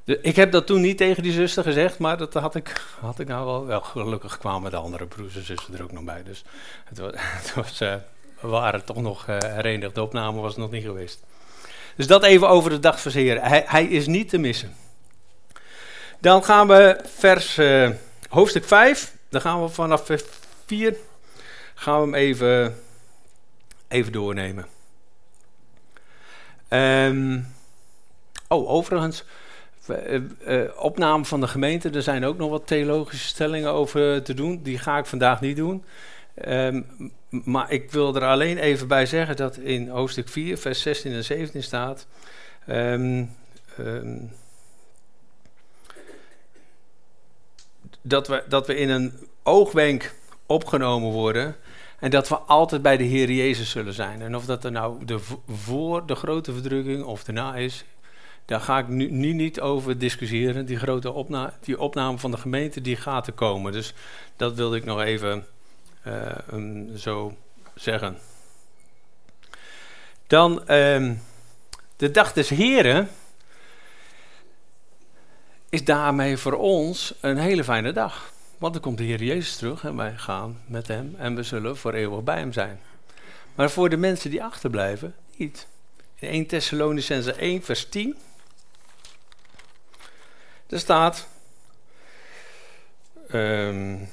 Ik 0.05 0.37
heb 0.37 0.53
dat 0.53 0.67
toen 0.67 0.81
niet 0.81 0.97
tegen 0.97 1.23
die 1.23 1.33
zuster 1.33 1.63
gezegd, 1.63 1.99
maar 1.99 2.17
dat 2.17 2.35
had 2.35 2.55
ik, 2.55 2.83
had 3.01 3.19
ik 3.19 3.29
nou 3.29 3.47
wel, 3.47 3.67
wel 3.67 3.81
gelukkig 3.81 4.39
kwamen 4.39 4.71
de 4.71 4.77
andere 4.77 5.07
broers 5.07 5.37
en 5.37 5.45
zussen 5.45 5.75
er 5.75 5.83
ook 5.83 5.93
nog 5.93 6.05
bij. 6.05 6.23
Dus 6.23 6.45
het 6.85 6.99
was, 6.99 7.13
het 7.41 7.55
was 7.55 7.81
uh, 7.81 7.95
waren 8.41 8.85
toch 8.85 9.03
nog 9.03 9.27
uh, 9.29 9.37
herenigd. 9.39 9.95
De 9.95 10.03
opname 10.03 10.41
was 10.41 10.57
nog 10.57 10.71
niet 10.71 10.85
geweest. 10.85 11.23
Dus 11.97 12.07
dat 12.07 12.25
even 12.25 12.49
over 12.49 12.71
de 12.71 12.81
dag 12.81 13.03
Heer. 13.03 13.43
Hij, 13.43 13.65
hij, 13.67 13.85
is 13.85 14.07
niet 14.07 14.29
te 14.29 14.39
missen. 14.39 14.75
Dan 16.19 16.45
gaan 16.45 16.69
we 16.69 17.01
vers 17.05 17.59
uh, 17.59 17.91
hoofdstuk 18.29 18.65
5. 18.65 19.15
Dan 19.29 19.41
gaan 19.41 19.63
we 19.63 19.69
vanaf 19.69 20.07
vers 20.07 20.23
4 20.67 20.97
gaan 21.79 22.01
we 22.01 22.05
hem 22.07 22.15
even, 22.15 22.77
even 23.89 24.13
doornemen. 24.13 24.67
Um, 26.69 27.47
oh, 28.49 28.71
overigens, 28.71 29.25
uh, 29.91 30.21
uh, 30.47 30.71
opname 30.77 31.25
van 31.25 31.41
de 31.41 31.49
gemeente. 31.49 31.91
Er 31.91 32.03
zijn 32.03 32.25
ook 32.25 32.39
nog 32.39 32.51
wat 32.51 32.67
theologische 32.67 33.27
stellingen 33.27 33.73
over 33.73 34.23
te 34.23 34.35
doen. 34.35 34.63
Die 34.63 34.79
ga 34.79 34.99
ik 34.99 35.07
vandaag 35.07 35.41
niet 35.41 35.57
doen. 35.57 35.85
Um, 36.49 36.87
maar 37.29 37.71
ik 37.73 37.91
wil 37.91 38.17
er 38.17 38.25
alleen 38.25 38.59
even 38.59 38.89
bij 38.89 39.07
zeggen 39.07 39.37
dat 39.37 39.57
in 39.57 39.89
hoofdstuk 39.89 40.29
4, 40.29 40.59
vers 40.59 40.83
16 40.83 41.13
en 41.13 41.25
17 41.25 41.63
staat. 41.63 42.07
Um, 42.69 43.31
dat, 48.03 48.29
we, 48.29 48.43
dat 48.49 48.67
we 48.67 48.77
in 48.77 48.89
een 48.89 49.13
oogwenk 49.43 50.15
opgenomen 50.47 51.11
worden. 51.11 51.57
En 51.99 52.11
dat 52.11 52.29
we 52.29 52.37
altijd 52.37 52.83
bij 52.83 52.97
de 52.97 53.05
Heer 53.05 53.31
Jezus 53.31 53.71
zullen 53.71 53.93
zijn. 53.93 54.23
En 54.23 54.37
of 54.37 54.45
dat 54.45 54.65
er 54.65 54.73
nou 54.73 55.05
de 55.05 55.19
voor 55.49 56.07
de 56.07 56.15
grote 56.15 56.53
verdrukking 56.53 57.05
of 57.05 57.25
daarna 57.25 57.57
is, 57.57 57.85
daar 58.45 58.61
ga 58.61 58.79
ik 58.79 58.89
nu, 58.89 59.11
nu 59.11 59.33
niet 59.33 59.61
over 59.61 59.99
discussiëren. 59.99 60.67
Die 60.67 60.79
grote 60.79 61.13
opna 61.13 61.55
die 61.61 61.81
opname 61.81 62.19
van 62.19 62.31
de 62.31 62.37
gemeente, 62.37 62.81
die 62.81 62.97
gaat 62.97 63.27
er 63.27 63.33
komen. 63.33 63.73
Dus 63.73 63.95
dat 64.37 64.55
wilde 64.55 64.77
ik 64.77 64.85
nog 64.85 65.01
even 65.01 65.47
uh, 66.07 66.95
zo 66.97 67.37
zeggen. 67.75 68.19
Dan 70.27 70.73
um, 70.73 71.23
de 71.97 72.11
dag 72.11 72.33
des 72.33 72.49
Heren 72.49 73.09
is 75.69 75.85
daarmee 75.85 76.37
voor 76.37 76.53
ons 76.53 77.15
een 77.21 77.39
hele 77.39 77.65
fijne 77.65 77.93
dag. 77.93 78.33
Want 78.59 78.73
dan 78.73 78.83
komt 78.83 78.99
de 78.99 79.05
Heer 79.05 79.23
Jezus 79.23 79.57
terug 79.57 79.85
en 79.85 79.97
wij 79.97 80.17
gaan 80.17 80.61
met 80.67 80.89
Hem 80.89 81.15
en 81.19 81.35
we 81.35 81.43
zullen 81.43 81.77
voor 81.77 81.93
eeuwig 81.93 82.23
bij 82.23 82.39
Hem 82.39 82.53
zijn. 82.53 82.81
Maar 83.55 83.71
voor 83.71 83.89
de 83.89 83.97
mensen 83.97 84.31
die 84.31 84.45
achterblijven, 84.45 85.15
niet. 85.37 85.67
In 86.15 86.29
1 86.29 86.47
Thessalonicense 86.47 87.33
1 87.33 87.63
vers 87.63 87.89
10, 87.89 88.17
er 90.67 90.79
staat... 90.79 91.29
Um, 93.33 94.09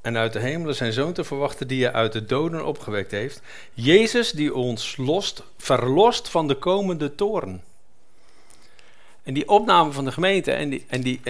en 0.00 0.16
uit 0.16 0.32
de 0.32 0.38
hemelen 0.38 0.74
zijn 0.74 0.92
zoon 0.92 1.12
te 1.12 1.24
verwachten 1.24 1.68
die 1.68 1.84
hij 1.84 1.92
uit 1.92 2.12
de 2.12 2.24
doden 2.24 2.64
opgewekt 2.64 3.10
heeft. 3.10 3.42
Jezus 3.72 4.30
die 4.30 4.54
ons 4.54 4.96
lost, 4.96 5.42
verlost 5.56 6.28
van 6.28 6.48
de 6.48 6.54
komende 6.54 7.14
toren. 7.14 7.64
En 9.30 9.36
die 9.36 9.48
opname 9.48 9.92
van 9.92 10.04
de 10.04 10.12
gemeente, 10.12 10.52
en, 10.52 10.88
en, 10.88 11.00
die, 11.00 11.20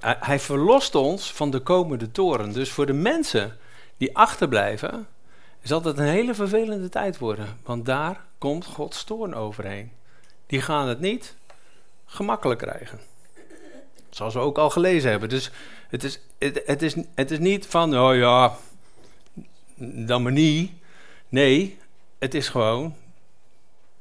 hij 0.00 0.40
verlost 0.40 0.94
ons 0.94 1.32
van 1.32 1.50
de 1.50 1.60
komende 1.60 2.10
toren. 2.10 2.52
Dus 2.52 2.70
voor 2.70 2.86
de 2.86 2.92
mensen 2.92 3.56
die 3.96 4.16
achterblijven, 4.16 5.06
zal 5.62 5.80
dat 5.80 5.98
een 5.98 6.04
hele 6.04 6.34
vervelende 6.34 6.88
tijd 6.88 7.18
worden. 7.18 7.58
Want 7.62 7.84
daar 7.84 8.24
komt 8.38 8.64
Gods 8.64 9.04
toorn 9.04 9.34
overheen. 9.34 9.92
Die 10.46 10.60
gaan 10.60 10.88
het 10.88 11.00
niet 11.00 11.36
gemakkelijk 12.06 12.60
krijgen. 12.60 13.00
Zoals 14.10 14.34
we 14.34 14.40
ook 14.40 14.58
al 14.58 14.70
gelezen 14.70 15.10
hebben. 15.10 15.28
Dus 15.28 15.50
het 15.88 16.04
is, 16.04 16.20
het, 16.38 16.82
is, 16.82 16.94
het 17.14 17.30
is 17.30 17.38
niet 17.38 17.66
van, 17.66 17.98
oh 17.98 18.16
ja, 18.16 18.56
dan 20.06 20.22
maar 20.22 20.32
niet. 20.32 20.72
Nee, 21.28 21.78
het 22.18 22.34
is 22.34 22.48
gewoon, 22.48 22.94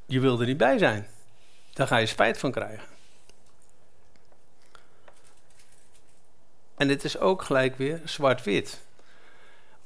je 0.06 0.20
wil 0.20 0.40
er 0.40 0.46
niet 0.46 0.58
bij 0.58 0.78
zijn. 0.78 1.08
Daar 1.74 1.88
ga 1.88 1.98
je 1.98 2.06
spijt 2.06 2.38
van 2.38 2.52
krijgen. 2.52 2.92
En 6.84 6.90
het 6.90 7.04
is 7.04 7.18
ook 7.18 7.42
gelijk 7.42 7.78
weer 7.78 8.02
zwart-wit. 8.06 8.82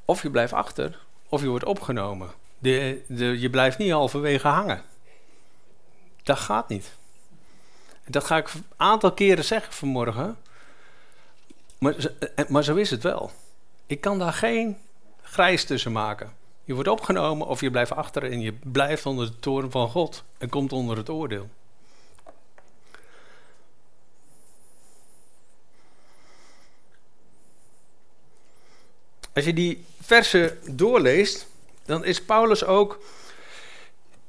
Of 0.05 0.21
je 0.21 0.29
blijft 0.29 0.53
achter, 0.53 0.99
of 1.29 1.41
je 1.41 1.47
wordt 1.47 1.65
opgenomen. 1.65 2.29
De, 2.59 3.03
de, 3.07 3.39
je 3.39 3.49
blijft 3.49 3.77
niet 3.77 3.91
halverwege 3.91 4.47
hangen. 4.47 4.83
Dat 6.23 6.37
gaat 6.37 6.69
niet. 6.69 6.91
Dat 8.07 8.23
ga 8.23 8.37
ik 8.37 8.53
een 8.53 8.65
aantal 8.77 9.11
keren 9.11 9.43
zeggen 9.43 9.73
vanmorgen. 9.73 10.37
Maar, 11.77 11.95
eh, 12.35 12.47
maar 12.47 12.63
zo 12.63 12.75
is 12.75 12.89
het 12.89 13.03
wel. 13.03 13.31
Ik 13.85 14.01
kan 14.01 14.19
daar 14.19 14.33
geen 14.33 14.77
grijs 15.21 15.65
tussen 15.65 15.91
maken. 15.91 16.33
Je 16.63 16.73
wordt 16.73 16.89
opgenomen 16.89 17.47
of 17.47 17.61
je 17.61 17.71
blijft 17.71 17.91
achter 17.91 18.31
en 18.31 18.41
je 18.41 18.53
blijft 18.63 19.05
onder 19.05 19.25
de 19.25 19.39
toren 19.39 19.71
van 19.71 19.89
God 19.89 20.23
en 20.37 20.49
komt 20.49 20.73
onder 20.73 20.97
het 20.97 21.09
oordeel. 21.09 21.49
Als 29.37 29.45
je 29.45 29.53
die 29.53 29.85
versen 30.01 30.57
doorleest, 30.71 31.47
dan 31.85 32.05
is 32.05 32.21
Paulus 32.21 32.63
ook 32.63 33.03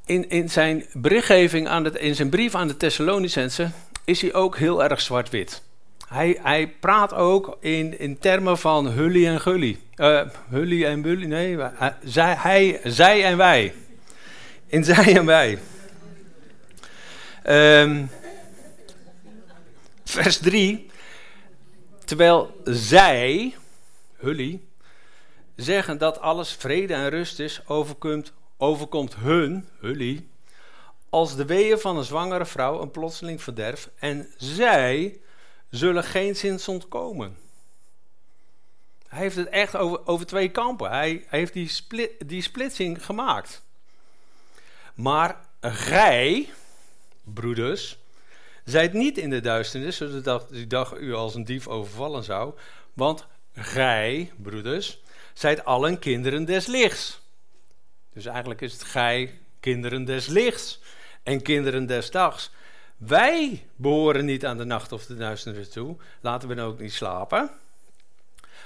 in, 0.05 0.31
in 0.31 0.51
zijn 0.51 0.85
berichtgeving 0.93 1.69
aan 1.69 1.85
het, 1.85 1.97
in 1.97 2.15
zijn 2.15 2.29
brief 2.29 2.55
aan 2.55 2.69
de 2.69 2.77
Thessalonicensen, 2.77 3.75
is 4.05 4.21
hij 4.21 4.35
ook 4.35 4.57
heel 4.57 4.85
erg 4.85 5.01
zwart-wit. 5.01 5.63
Hij, 6.09 6.39
hij 6.43 6.69
praat 6.81 7.15
ook 7.15 7.57
in, 7.61 7.99
in 7.99 8.19
termen 8.19 8.59
van 8.59 8.87
hully 8.87 9.27
en 9.27 9.41
gully. 9.41 9.79
Uh, 9.97 10.21
hully 10.49 10.85
en 10.85 11.03
bully, 11.03 11.27
nee, 11.27 11.57
hij, 11.59 11.95
zij, 12.05 12.35
hij, 12.35 12.81
zij 12.85 13.25
en 13.25 13.37
wij. 13.37 13.75
In 14.67 14.85
zij 14.95 15.17
en 15.17 15.27
wij. 15.27 15.59
Um, 17.83 18.11
vers 20.05 20.39
3. 20.39 20.91
Terwijl 22.05 22.61
zij, 22.65 23.55
hully, 24.17 24.61
zeggen 25.61 25.99
dat 25.99 26.21
alles 26.21 26.53
vrede 26.53 26.95
en 26.95 27.09
rust 27.09 27.39
is, 27.39 27.61
overkomt, 27.67 28.33
overkomt 28.57 29.15
hun, 29.15 29.69
hully, 29.79 30.27
als 31.11 31.37
de 31.37 31.45
weeën 31.45 31.79
van 31.79 31.97
een 31.97 32.05
zwangere 32.05 32.47
vrouw 32.47 32.81
een 32.81 32.91
plotseling 32.91 33.43
verderf 33.43 33.91
en 33.99 34.29
zij 34.37 35.21
zullen 35.71 36.05
geen 36.05 36.37
zins 36.37 36.69
ontkomen. 36.69 37.37
Hij 39.09 39.19
heeft 39.19 39.37
het 39.37 39.49
echt 39.49 39.77
over, 39.77 40.07
over 40.07 40.27
twee 40.27 40.49
kampen. 40.49 40.91
Hij, 40.91 41.25
heeft 41.29 41.53
die, 41.53 41.69
split, 41.69 42.11
die 42.29 42.43
splitsing 42.43 43.05
gemaakt. 43.05 43.63
Maar 44.95 45.37
gij, 45.61 46.49
broeders, 47.25 47.99
zijt 48.65 48.93
niet 48.93 49.19
in 49.19 49.31
de 49.31 49.41
duisternis, 49.41 49.97
zodat 49.97 50.49
die 50.51 50.67
dag 50.67 50.97
u 50.97 51.15
als 51.15 51.35
een 51.35 51.45
dief 51.45 51.69
overvallen 51.69 52.25
zou. 52.25 52.55
Want 52.93 53.27
gij, 53.55 54.33
broeders, 54.37 55.01
zijt 55.39 55.65
allen 55.65 55.99
kinderen 55.99 56.45
des 56.45 56.67
lichts. 56.67 57.21
Dus 58.13 58.27
eigenlijk 58.27 58.61
is 58.61 58.73
het 58.73 58.85
gij, 58.85 59.39
kinderen 59.61 60.05
des 60.05 60.27
lichts 60.27 60.81
en 61.23 61.43
kinderen 61.43 61.87
des 61.87 62.11
dags. 62.11 62.51
Wij 62.97 63.67
behoren 63.77 64.25
niet 64.25 64.47
aan 64.47 64.57
de 64.57 64.65
nacht 64.65 64.93
of 64.93 65.07
de 65.07 65.17
duisternis 65.17 65.71
toe. 65.71 65.97
Laten 66.21 66.49
we 66.49 66.55
dan 66.55 66.67
ook 66.67 66.81
niet 66.81 66.93
slapen. 66.93 67.51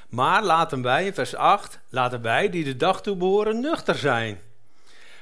Maar 0.08 0.44
laten 0.44 0.82
wij, 0.82 1.06
in 1.06 1.14
vers 1.14 1.35
8, 1.35 1.78
laten 1.88 2.22
wij 2.22 2.50
die 2.50 2.64
de 2.64 2.76
dag 2.76 3.02
toe 3.02 3.16
behoren 3.16 3.61
nuchter 3.61 3.94
zijn. 3.94 4.40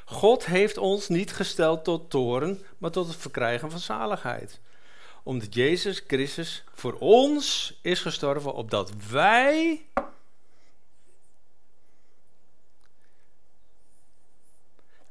God 0.05 0.47
heeft 0.47 0.79
ons 0.79 1.09
niet 1.09 1.33
gesteld 1.33 1.85
tot 1.85 2.11
toren, 2.11 2.63
maar 2.79 2.91
tot 2.91 3.07
het 3.07 3.17
verkrijgen 3.17 3.71
van 3.71 3.81
zaligheid. 3.81 4.61
Omdat 5.23 5.55
Jezus 5.55 6.03
Christus 6.07 6.65
voor 6.75 6.97
ons 6.99 7.75
is 7.83 8.01
gestorven, 8.01 8.55
opdat 8.55 8.93
wij 9.11 9.81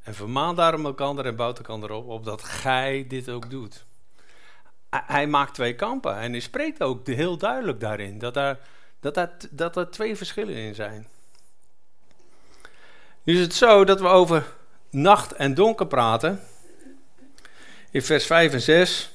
En 0.10 0.16
vermaan 0.16 0.56
daarom 0.56 0.86
elkaar 0.86 1.26
en 1.26 1.36
bouwt 1.36 1.58
elkaar 1.60 1.92
op, 1.92 2.08
opdat 2.08 2.44
gij 2.44 3.06
dit 3.08 3.30
ook 3.30 3.50
doet 3.50 3.86
hij 4.90 5.28
maakt 5.28 5.54
twee 5.54 5.76
kampen 5.76 6.18
en 6.18 6.32
hij 6.32 6.40
spreekt 6.40 6.84
ook 6.84 7.08
heel 7.08 7.38
duidelijk 7.38 7.80
daarin 7.80 8.20
dat 8.20 8.36
er, 8.36 8.60
dat 9.00 9.18
er, 9.18 9.30
dat 9.50 9.78
er 9.78 9.92
twee 9.92 10.16
verschillen 10.16 10.56
in 10.56 10.76
zijn. 10.76 11.08
Nu 13.24 13.34
is 13.34 13.40
het 13.40 13.54
zo 13.54 13.84
dat 13.84 14.00
we 14.00 14.08
over 14.08 14.46
nacht 14.90 15.34
en 15.34 15.54
donker 15.54 15.88
praten. 15.88 16.40
In 17.92 18.02
vers 18.02 18.26
5 18.26 18.54
en 18.54 18.62
6. 18.62 19.12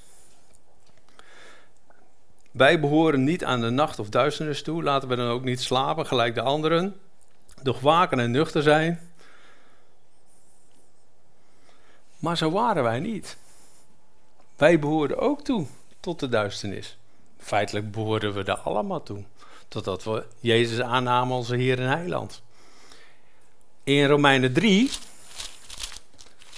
Wij 2.51 2.81
behoren 2.81 3.25
niet 3.25 3.45
aan 3.45 3.61
de 3.61 3.71
nacht 3.71 3.99
of 3.99 4.09
duisternis 4.09 4.63
toe. 4.63 4.83
Laten 4.83 5.09
we 5.09 5.17
dan 5.17 5.29
ook 5.29 5.45
niet 5.45 5.63
slapen 5.63 6.07
gelijk 6.07 6.35
de 6.35 6.43
anderen. 6.43 6.97
Doch 7.63 7.81
waken 7.81 8.19
en 8.19 8.31
nuchter 8.31 8.63
zijn. 8.63 9.14
Maar 12.25 12.37
zo 12.37 12.51
waren 12.51 12.83
wij 12.83 13.01
niet. 13.01 13.37
Wij 14.57 14.79
behoorden 14.79 15.19
ook 15.19 15.45
toe 15.45 15.67
tot 16.01 16.21
de 16.21 16.29
duisternis. 16.29 16.97
Feitelijk 17.39 17.93
behoorden 17.93 18.35
we 18.35 18.45
er 18.45 18.59
allemaal 18.59 19.03
toe. 19.03 19.25
totdat 19.69 20.05
we 20.05 20.27
Jezus 20.41 20.81
aannamen 20.81 21.37
als 21.37 21.49
Heer 21.49 21.81
en 21.81 21.89
Heiland. 21.89 22.43
In 23.83 24.07
Romeinen 24.07 24.53
3 24.53 24.91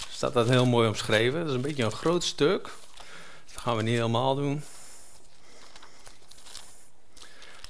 staat 0.08 0.32
dat 0.32 0.48
heel 0.48 0.66
mooi 0.66 0.88
omschreven. 0.88 1.38
Dat 1.40 1.48
is 1.48 1.54
een 1.54 1.60
beetje 1.60 1.84
een 1.84 1.90
groot 1.90 2.24
stuk. 2.24 2.62
Dat 3.52 3.62
gaan 3.62 3.76
we 3.76 3.82
niet 3.82 3.96
helemaal 3.96 4.34
doen. 4.34 4.64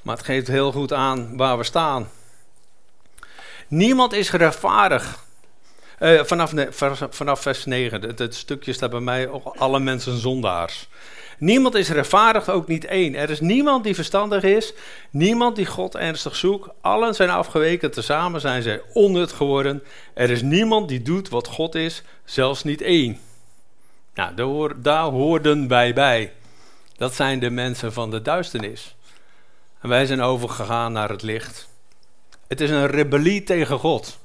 Maar 0.02 0.16
het 0.16 0.26
geeft 0.26 0.46
heel 0.46 0.72
goed 0.72 0.92
aan 0.92 1.36
waar 1.36 1.58
we 1.58 1.64
staan. 1.64 2.10
Niemand 3.68 4.12
is 4.12 4.30
rechtvaardig. 4.30 5.25
Uh, 6.00 6.24
vanaf, 6.24 6.52
vanaf 7.10 7.40
vers 7.40 7.64
9, 7.64 8.02
het, 8.02 8.34
stukje 8.34 8.72
staat 8.72 8.90
bij 8.90 9.00
mij, 9.00 9.28
alle 9.42 9.80
mensen 9.80 10.18
zondaars. 10.18 10.88
Niemand 11.38 11.74
is 11.74 11.88
rechtvaardig, 11.88 12.48
ook 12.48 12.66
niet 12.66 12.84
één. 12.84 13.14
Er 13.14 13.30
is 13.30 13.40
niemand 13.40 13.84
die 13.84 13.94
verstandig 13.94 14.42
is, 14.42 14.72
niemand 15.10 15.56
die 15.56 15.66
God 15.66 15.94
ernstig 15.94 16.36
zoekt. 16.36 16.68
Allen 16.80 17.14
zijn 17.14 17.30
afgeweken, 17.30 17.90
tezamen 17.90 18.40
zijn 18.40 18.62
zij 18.62 18.82
onnut 18.92 19.32
geworden. 19.32 19.82
Er 20.14 20.30
is 20.30 20.42
niemand 20.42 20.88
die 20.88 21.02
doet 21.02 21.28
wat 21.28 21.46
God 21.46 21.74
is, 21.74 22.02
zelfs 22.24 22.64
niet 22.64 22.80
één. 22.80 23.18
Nou, 24.14 24.34
daar, 24.34 24.82
daar 24.82 25.04
hoorden 25.04 25.68
wij 25.68 25.94
bij. 25.94 26.32
Dat 26.96 27.14
zijn 27.14 27.38
de 27.38 27.50
mensen 27.50 27.92
van 27.92 28.10
de 28.10 28.22
duisternis. 28.22 28.96
En 29.80 29.88
wij 29.88 30.06
zijn 30.06 30.22
overgegaan 30.22 30.92
naar 30.92 31.08
het 31.08 31.22
licht. 31.22 31.68
Het 32.48 32.60
is 32.60 32.70
een 32.70 32.86
rebellie 32.86 33.42
tegen 33.42 33.78
God. 33.78 34.18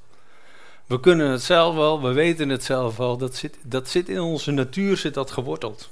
We 0.91 0.99
kunnen 0.99 1.29
het 1.29 1.41
zelf 1.41 1.75
wel, 1.75 2.01
we 2.01 2.11
weten 2.11 2.49
het 2.49 2.63
zelf 2.63 2.97
wel. 2.97 3.17
Dat 3.17 3.35
zit, 3.35 3.57
dat 3.61 3.89
zit 3.89 4.09
in 4.09 4.19
onze 4.19 4.51
natuur, 4.51 4.97
zit 4.97 5.13
dat 5.13 5.31
geworteld. 5.31 5.89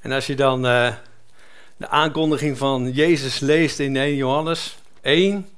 En 0.00 0.12
als 0.12 0.26
je 0.26 0.34
dan 0.34 0.66
uh, 0.66 0.96
de 1.76 1.88
aankondiging 1.88 2.58
van 2.58 2.90
Jezus 2.90 3.38
leest 3.38 3.78
in 3.78 3.96
1 3.96 4.14
Johannes 4.14 4.76
1. 5.00 5.48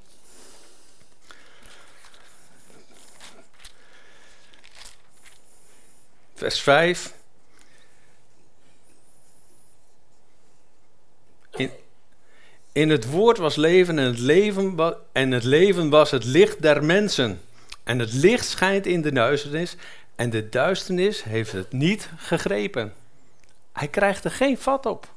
Vers 6.35 6.59
5. 6.59 7.13
In, 11.51 11.71
in 12.75 12.89
het 12.89 13.09
woord 13.09 13.37
was 13.37 13.55
leven 13.55 13.99
en 13.99 14.05
het 14.05 14.19
leven, 14.19 14.75
en 15.11 15.31
het 15.31 15.43
leven 15.43 15.89
was 15.89 16.11
het 16.11 16.23
licht 16.23 16.61
der 16.61 16.83
mensen. 16.83 17.41
En 17.83 17.99
het 17.99 18.13
licht 18.13 18.47
schijnt 18.47 18.85
in 18.85 19.01
de 19.01 19.11
duisternis 19.11 19.75
en 20.15 20.29
de 20.29 20.49
duisternis 20.49 21.23
heeft 21.23 21.51
het 21.51 21.71
niet 21.71 22.09
gegrepen. 22.17 22.93
Hij 23.71 23.87
krijgt 23.87 24.23
er 24.23 24.31
geen 24.31 24.57
vat 24.57 24.85
op. 24.85 25.07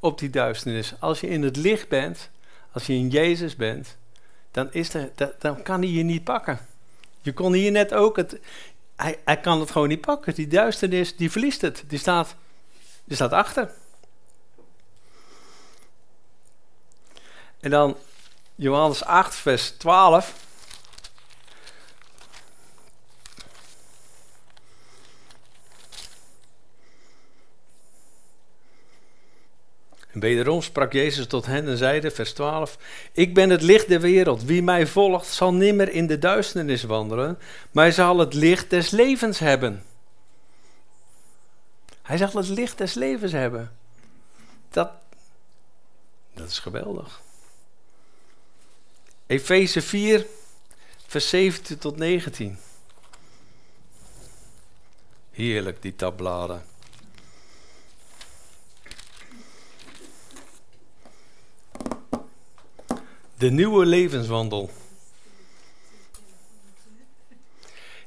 Op 0.00 0.18
die 0.18 0.30
duisternis. 0.30 0.94
Als 0.98 1.20
je 1.20 1.28
in 1.28 1.42
het 1.42 1.56
licht 1.56 1.88
bent, 1.88 2.30
als 2.72 2.86
je 2.86 2.92
in 2.92 3.08
Jezus 3.08 3.56
bent, 3.56 3.96
dan, 4.50 4.72
is 4.72 4.94
er, 4.94 5.10
dan 5.38 5.62
kan 5.62 5.80
hij 5.80 5.90
je 5.90 6.02
niet 6.02 6.24
pakken. 6.24 6.58
Je 7.20 7.32
kon 7.32 7.52
hier 7.52 7.70
net 7.70 7.94
ook 7.94 8.16
het. 8.16 8.40
Hij, 8.96 9.18
hij 9.24 9.40
kan 9.40 9.60
het 9.60 9.70
gewoon 9.70 9.88
niet 9.88 10.00
pakken. 10.00 10.34
Die 10.34 10.48
duisternis, 10.48 11.16
die 11.16 11.30
verliest 11.30 11.60
het. 11.60 11.84
Die 11.86 11.98
staat, 11.98 12.34
die 13.04 13.16
staat 13.16 13.32
achter. 13.32 13.70
En 17.64 17.70
dan 17.70 17.96
Johannes 18.54 19.04
8, 19.04 19.34
vers 19.34 19.70
12. 19.70 20.34
En 30.10 30.20
wederom 30.20 30.62
sprak 30.62 30.92
Jezus 30.92 31.26
tot 31.26 31.46
hen 31.46 31.68
en 31.68 31.76
zeide, 31.76 32.10
vers 32.10 32.32
12: 32.32 32.78
Ik 33.12 33.34
ben 33.34 33.50
het 33.50 33.62
licht 33.62 33.88
der 33.88 34.00
wereld. 34.00 34.44
Wie 34.44 34.62
mij 34.62 34.86
volgt, 34.86 35.26
zal 35.26 35.54
nimmer 35.54 35.88
in 35.88 36.06
de 36.06 36.18
duisternis 36.18 36.82
wandelen, 36.82 37.38
maar 37.70 37.92
zal 37.92 38.18
het 38.18 38.34
licht 38.34 38.70
des 38.70 38.90
levens 38.90 39.38
hebben. 39.38 39.84
Hij 42.02 42.16
zal 42.16 42.30
het 42.34 42.48
licht 42.48 42.78
des 42.78 42.94
levens 42.94 43.32
hebben. 43.32 43.76
Dat, 44.70 44.90
dat 46.34 46.48
is 46.48 46.58
geweldig. 46.58 47.22
Efeze 49.26 49.82
4, 49.82 50.26
vers 51.06 51.28
17 51.28 51.78
tot 51.78 51.96
19. 51.96 52.58
Heerlijk, 55.30 55.82
die 55.82 55.96
tabbladen. 55.96 56.64
De 63.38 63.50
nieuwe 63.50 63.86
levenswandel. 63.86 64.70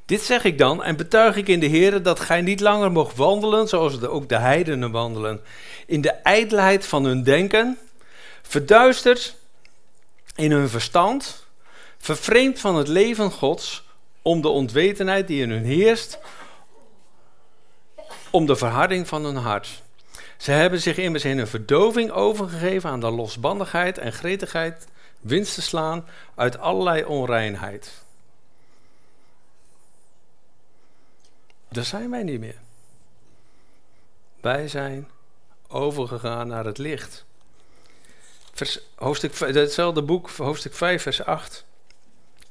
Dit 0.06 0.22
zeg 0.22 0.44
ik 0.44 0.58
dan 0.58 0.84
en 0.84 0.96
betuig 0.96 1.36
ik 1.36 1.48
in 1.48 1.60
de 1.60 1.66
Heer 1.66 2.04
dat 2.04 2.20
gij 2.20 2.42
niet 2.42 2.60
langer 2.60 2.92
mocht 2.92 3.16
wandelen 3.16 3.68
zoals 3.68 4.02
ook 4.02 4.30
de 4.30 4.38
heidenen 4.38 4.92
wandelen. 4.92 5.42
In 5.86 6.02
de 6.02 6.12
ijdelheid 6.12 6.86
van 6.86 7.04
hun 7.06 7.24
denken, 7.24 7.78
verduisterd 8.42 9.38
in 10.38 10.52
hun 10.52 10.70
verstand, 10.70 11.46
vervreemd 11.98 12.60
van 12.60 12.76
het 12.76 12.88
leven 12.88 13.32
Gods, 13.32 13.84
om 14.22 14.42
de 14.42 14.48
ontwetenheid 14.48 15.28
die 15.28 15.42
in 15.42 15.50
hun 15.50 15.66
heerst, 15.66 16.20
om 18.30 18.46
de 18.46 18.56
verharding 18.56 19.08
van 19.08 19.24
hun 19.24 19.36
hart. 19.36 19.84
Ze 20.38 20.52
hebben 20.52 20.82
zich 20.82 20.98
immers 20.98 21.26
in 21.26 21.38
een 21.38 21.48
verdoving 21.48 22.12
overgegeven 22.12 22.90
aan 22.90 23.00
de 23.00 23.12
losbandigheid 23.12 23.98
en 23.98 24.14
gretigheid 24.14 24.88
winst 25.20 25.54
te 25.54 25.62
slaan 25.62 26.06
uit 26.36 26.58
allerlei 26.58 27.06
onreinheid. 27.06 27.92
Daar 31.70 31.86
zijn 31.86 32.10
wij 32.10 32.24
niet 32.24 32.40
meer. 32.40 32.60
Wij 34.42 34.68
zijn 34.68 35.08
overgegaan 35.68 36.48
naar 36.48 36.66
het 36.66 36.78
licht. 36.78 37.27
Hoofdstuk, 38.96 39.38
hetzelfde 39.40 40.02
boek, 40.02 40.30
hoofdstuk 40.30 40.74
5, 40.74 41.02
vers 41.02 41.24
8. 41.24 41.66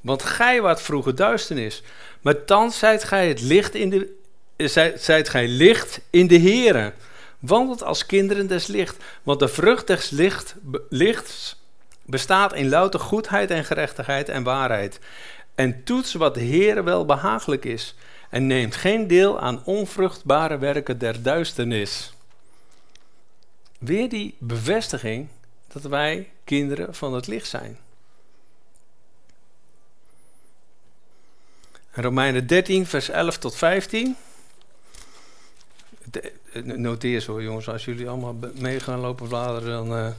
Want 0.01 0.23
gij 0.23 0.61
waart 0.61 0.81
vroeger 0.81 1.15
duisternis, 1.15 1.81
maar 2.21 2.45
thans 2.45 2.79
zijt 2.79 3.03
gij 3.03 3.27
het 3.27 3.41
licht 3.41 3.75
in 3.75 3.89
de, 3.89 4.15
zijt, 4.57 5.03
zijt 5.03 5.29
gij 5.29 5.47
licht 5.47 6.01
in 6.09 6.27
de 6.27 6.39
Here. 6.39 6.93
Wandelt 7.39 7.83
als 7.83 8.05
kinderen 8.05 8.47
des 8.47 8.67
licht, 8.67 9.03
want 9.23 9.39
de 9.39 9.47
vrucht 9.47 9.87
des 9.87 10.09
licht, 10.09 10.55
lichts 10.89 11.55
bestaat 12.05 12.53
in 12.53 12.69
louter 12.69 12.99
goedheid 12.99 13.51
en 13.51 13.65
gerechtigheid 13.65 14.29
en 14.29 14.43
waarheid. 14.43 14.99
En 15.55 15.83
toets 15.83 16.13
wat 16.13 16.33
de 16.33 16.41
Heer 16.41 16.83
wel 16.83 17.05
behagelijk 17.05 17.65
is. 17.65 17.95
En 18.29 18.47
neemt 18.47 18.75
geen 18.75 19.07
deel 19.07 19.39
aan 19.39 19.61
onvruchtbare 19.65 20.57
werken 20.57 20.97
der 20.97 21.21
duisternis. 21.21 22.13
Weer 23.79 24.09
die 24.09 24.35
bevestiging 24.39 25.27
dat 25.81 25.91
wij 25.91 26.29
kinderen 26.43 26.95
van 26.95 27.13
het 27.13 27.27
licht 27.27 27.47
zijn. 27.47 27.77
Romeinen 31.91 32.47
13, 32.47 32.85
vers 32.85 33.09
11 33.09 33.37
tot 33.37 33.55
15. 33.55 34.15
Noteer 36.63 37.19
zo, 37.19 37.41
jongens, 37.41 37.69
als 37.69 37.85
jullie 37.85 38.09
allemaal 38.09 38.35
mee 38.53 38.79
gaan 38.79 38.99
lopen 38.99 39.27
bladeren, 39.27 39.69
dan. 39.69 39.97
Uh, 39.97 40.09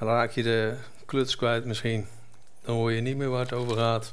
raak 0.00 0.30
je 0.30 0.42
de 0.42 0.74
kluts 1.06 1.36
kwijt 1.36 1.64
misschien. 1.64 2.06
Dan 2.64 2.74
hoor 2.74 2.92
je 2.92 3.00
niet 3.00 3.16
meer 3.16 3.28
waar 3.28 3.40
het 3.40 3.52
over 3.52 3.76
gaat. 3.76 4.12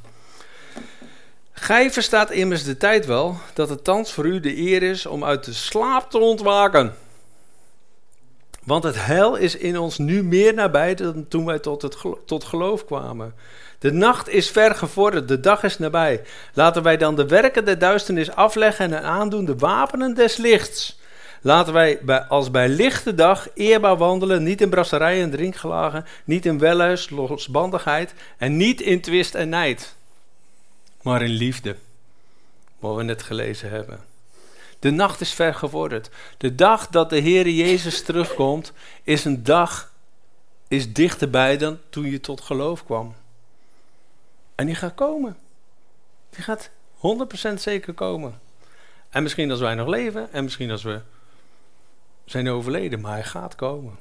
Gij 1.51 1.91
verstaat 1.91 2.31
immers 2.31 2.63
de 2.63 2.77
tijd 2.77 3.05
wel 3.05 3.37
dat 3.53 3.69
het 3.69 3.83
thans 3.83 4.13
voor 4.13 4.25
u 4.25 4.39
de 4.39 4.57
eer 4.57 4.83
is 4.83 5.05
om 5.05 5.23
uit 5.23 5.43
de 5.43 5.53
slaap 5.53 6.09
te 6.11 6.17
ontwaken. 6.17 6.95
Want 8.67 8.83
het 8.83 9.05
heil 9.05 9.35
is 9.35 9.55
in 9.55 9.77
ons 9.77 9.97
nu 9.97 10.23
meer 10.23 10.53
nabij 10.53 10.95
dan 10.95 11.27
toen 11.27 11.45
wij 11.45 11.59
tot, 11.59 11.81
het, 11.81 11.97
tot 12.25 12.43
geloof 12.43 12.85
kwamen. 12.85 13.33
De 13.79 13.91
nacht 13.91 14.29
is 14.29 14.49
ver 14.49 14.75
gevorderd, 14.75 15.27
de 15.27 15.39
dag 15.39 15.63
is 15.63 15.77
nabij. 15.77 16.21
Laten 16.53 16.83
wij 16.83 16.97
dan 16.97 17.15
de 17.15 17.27
werken 17.27 17.65
der 17.65 17.79
duisternis 17.79 18.31
afleggen 18.31 18.93
en 18.93 19.03
aandoen 19.03 19.45
de 19.45 19.55
wapenen 19.55 20.13
des 20.13 20.37
lichts. 20.37 20.99
Laten 21.41 21.73
wij 21.73 21.99
bij, 22.01 22.21
als 22.21 22.51
bij 22.51 22.69
lichte 22.69 23.15
dag 23.15 23.47
eerbaar 23.53 23.97
wandelen, 23.97 24.43
niet 24.43 24.61
in 24.61 24.69
brasserijen 24.69 25.23
en 25.23 25.31
drinkgelagen, 25.31 26.05
niet 26.23 26.45
in 26.45 26.59
wellus, 26.59 27.09
losbandigheid 27.09 28.13
en 28.37 28.57
niet 28.57 28.81
in 28.81 29.01
twist 29.01 29.35
en 29.35 29.49
nijd, 29.49 29.95
maar 31.01 31.21
in 31.21 31.29
liefde, 31.29 31.75
wat 32.79 32.95
we 32.95 33.03
net 33.03 33.23
gelezen 33.23 33.69
hebben. 33.69 34.16
De 34.79 34.91
nacht 34.91 35.21
is 35.21 35.33
ver 35.33 35.53
gevorderd. 35.53 36.09
De 36.37 36.55
dag 36.55 36.87
dat 36.87 37.09
de 37.09 37.17
Heer 37.17 37.49
Jezus 37.49 38.03
terugkomt, 38.03 38.73
is 39.03 39.25
een 39.25 39.43
dag, 39.43 39.93
is 40.67 40.93
dichterbij 40.93 41.57
dan 41.57 41.79
toen 41.89 42.05
je 42.05 42.19
tot 42.19 42.41
geloof 42.41 42.85
kwam. 42.85 43.15
En 44.55 44.65
die 44.65 44.75
gaat 44.75 44.95
komen. 44.95 45.37
Die 46.29 46.43
gaat 46.43 46.69
100% 47.51 47.53
zeker 47.53 47.93
komen. 47.93 48.39
En 49.09 49.23
misschien 49.23 49.51
als 49.51 49.59
wij 49.59 49.75
nog 49.75 49.87
leven, 49.87 50.31
en 50.31 50.43
misschien 50.43 50.71
als 50.71 50.83
we 50.83 51.01
zijn 52.25 52.49
overleden, 52.49 53.01
maar 53.01 53.11
hij 53.11 53.23
gaat 53.23 53.55
komen. 53.55 53.97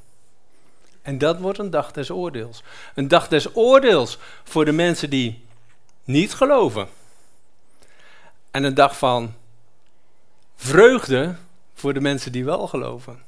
En 1.03 1.19
dat 1.19 1.39
wordt 1.39 1.59
een 1.59 1.71
dag 1.71 1.93
des 1.93 2.11
oordeels. 2.11 2.63
Een 2.95 3.09
dag 3.09 3.29
des 3.29 3.55
oordeels 3.57 4.19
voor 4.45 4.65
de 4.65 4.73
mensen 4.73 5.11
die 5.11 5.45
niet 6.05 6.35
geloven. 6.35 6.89
En 8.51 8.65
een 8.65 8.75
dag 8.75 8.99
van 8.99 9.35
vreugde 10.57 11.37
voor 11.75 11.95
de 11.95 12.01
mensen 12.01 12.33
die 12.33 12.45
wel 12.45 12.67
geloven. 12.67 13.23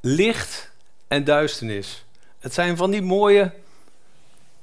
Licht 0.00 0.70
en 1.08 1.24
duisternis. 1.24 2.04
Het 2.38 2.54
zijn 2.54 2.76
van 2.76 2.90
die 2.90 3.02
mooie 3.02 3.52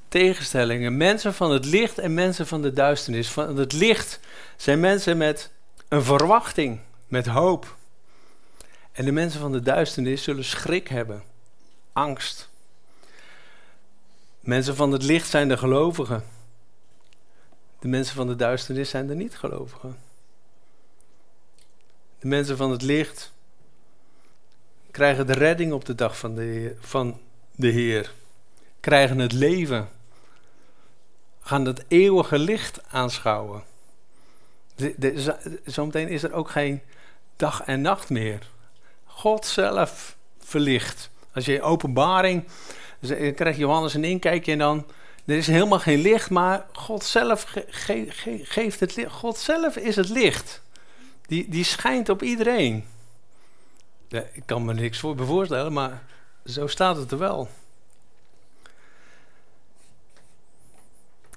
tegenstellingen. 0.07 0.97
Mensen 0.97 1.33
van 1.33 1.51
het 1.51 1.65
licht 1.65 1.97
en 1.97 2.13
mensen 2.13 2.47
van 2.47 2.61
de 2.61 2.73
duisternis. 2.73 3.29
Van 3.29 3.57
het 3.57 3.73
licht 3.73 4.19
zijn 4.55 4.79
mensen 4.79 5.17
met 5.17 5.51
een 5.87 6.03
verwachting, 6.03 6.79
met 7.07 7.25
hoop. 7.27 7.75
En 8.91 9.05
de 9.05 9.11
mensen 9.11 9.39
van 9.39 9.51
de 9.51 9.61
duisternis 9.61 10.23
zullen 10.23 10.43
schrik 10.43 10.87
hebben, 10.87 11.23
angst. 11.93 12.49
Mensen 14.39 14.75
van 14.75 14.91
het 14.91 15.03
licht 15.03 15.29
zijn 15.29 15.47
de 15.47 15.57
gelovigen. 15.57 16.23
De 17.81 17.87
mensen 17.87 18.15
van 18.15 18.27
de 18.27 18.35
duisternis 18.35 18.89
zijn 18.89 19.07
de 19.07 19.15
niet-gelovigen. 19.15 19.97
De 22.19 22.27
mensen 22.27 22.57
van 22.57 22.71
het 22.71 22.81
licht 22.81 23.31
krijgen 24.91 25.27
de 25.27 25.33
redding 25.33 25.73
op 25.73 25.85
de 25.85 25.95
dag 25.95 26.17
van 26.17 26.35
de, 26.35 26.41
Heer, 26.41 26.75
van 26.79 27.19
de 27.55 27.67
Heer. 27.67 28.13
Krijgen 28.79 29.19
het 29.19 29.31
leven. 29.31 29.89
Gaan 31.39 31.65
het 31.65 31.83
eeuwige 31.87 32.39
licht 32.39 32.79
aanschouwen. 32.89 33.63
zometeen 35.65 36.07
is 36.07 36.23
er 36.23 36.33
ook 36.33 36.49
geen 36.49 36.81
dag 37.35 37.61
en 37.61 37.81
nacht 37.81 38.09
meer. 38.09 38.49
God 39.05 39.45
zelf 39.45 40.17
verlicht. 40.39 41.09
Als 41.33 41.45
je 41.45 41.61
openbaring, 41.61 42.43
dan 42.99 43.33
krijgt 43.33 43.59
Johannes 43.59 43.93
een 43.93 44.03
inkijkje 44.03 44.51
en 44.51 44.57
dan, 44.57 44.85
er 45.25 45.37
is 45.37 45.47
helemaal 45.47 45.79
geen 45.79 45.99
licht, 45.99 46.29
maar 46.29 46.65
God 46.73 47.03
zelf 47.03 47.53
geeft 48.41 48.79
het 48.79 48.95
licht. 48.95 49.11
God 49.11 49.37
zelf 49.37 49.75
is 49.75 49.95
het 49.95 50.09
licht. 50.09 50.61
Die, 51.27 51.49
die 51.49 51.63
schijnt 51.63 52.09
op 52.09 52.21
iedereen. 52.21 52.85
Ik 54.09 54.43
kan 54.45 54.65
me 54.65 54.73
niks 54.73 54.99
voor 54.99 55.17
voorstellen, 55.17 55.73
maar 55.73 56.03
zo 56.45 56.67
staat 56.67 56.97
het 56.97 57.11
er 57.11 57.17
wel. 57.17 57.49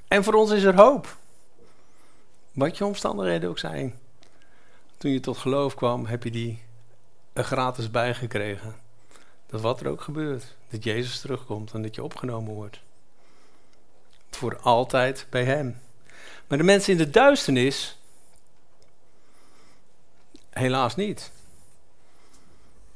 En 0.08 0.24
voor 0.24 0.34
ons 0.34 0.50
is 0.50 0.62
er 0.62 0.76
hoop. 0.76 1.16
Wat 2.52 2.78
je 2.78 2.84
omstandigheden 2.84 3.48
ook 3.48 3.58
zijn. 3.58 3.98
Toen 4.96 5.10
je 5.10 5.20
tot 5.20 5.38
geloof 5.38 5.74
kwam, 5.74 6.06
heb 6.06 6.24
je 6.24 6.30
die 6.30 6.62
er 7.32 7.44
gratis 7.44 7.90
bijgekregen. 7.90 8.76
Dat 9.46 9.60
wat 9.60 9.80
er 9.80 9.88
ook 9.88 10.00
gebeurt, 10.00 10.56
dat 10.70 10.84
Jezus 10.84 11.20
terugkomt 11.20 11.72
en 11.72 11.82
dat 11.82 11.94
je 11.94 12.02
opgenomen 12.02 12.54
wordt. 12.54 12.80
Voor 14.34 14.60
altijd 14.60 15.26
bij 15.30 15.44
Hem. 15.44 15.80
Maar 16.46 16.58
de 16.58 16.64
mensen 16.64 16.92
in 16.92 16.98
de 16.98 17.10
duisternis, 17.10 17.96
helaas 20.50 20.96
niet. 20.96 21.32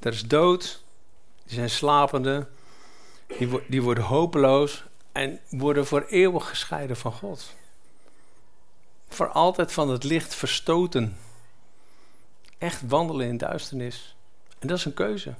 Er 0.00 0.12
is 0.12 0.22
dood, 0.22 0.82
die 1.44 1.54
zijn 1.54 1.70
slapende, 1.70 2.46
die, 3.38 3.62
die 3.68 3.82
worden 3.82 4.04
hopeloos 4.04 4.84
en 5.12 5.40
worden 5.48 5.86
voor 5.86 6.06
eeuwig 6.08 6.48
gescheiden 6.48 6.96
van 6.96 7.12
God. 7.12 7.56
Voor 9.08 9.28
altijd 9.28 9.72
van 9.72 9.90
het 9.90 10.04
licht 10.04 10.34
verstoten. 10.34 11.16
Echt 12.58 12.82
wandelen 12.86 13.26
in 13.26 13.36
duisternis. 13.36 14.16
En 14.58 14.68
dat 14.68 14.78
is 14.78 14.84
een 14.84 14.94
keuze. 14.94 15.34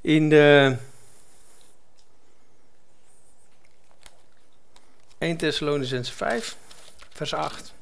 In 0.00 0.28
de 0.28 0.76
1 5.22 5.36
Thessalonicense 5.36 6.12
5, 6.12 6.56
vers 7.10 7.34
8. 7.34 7.74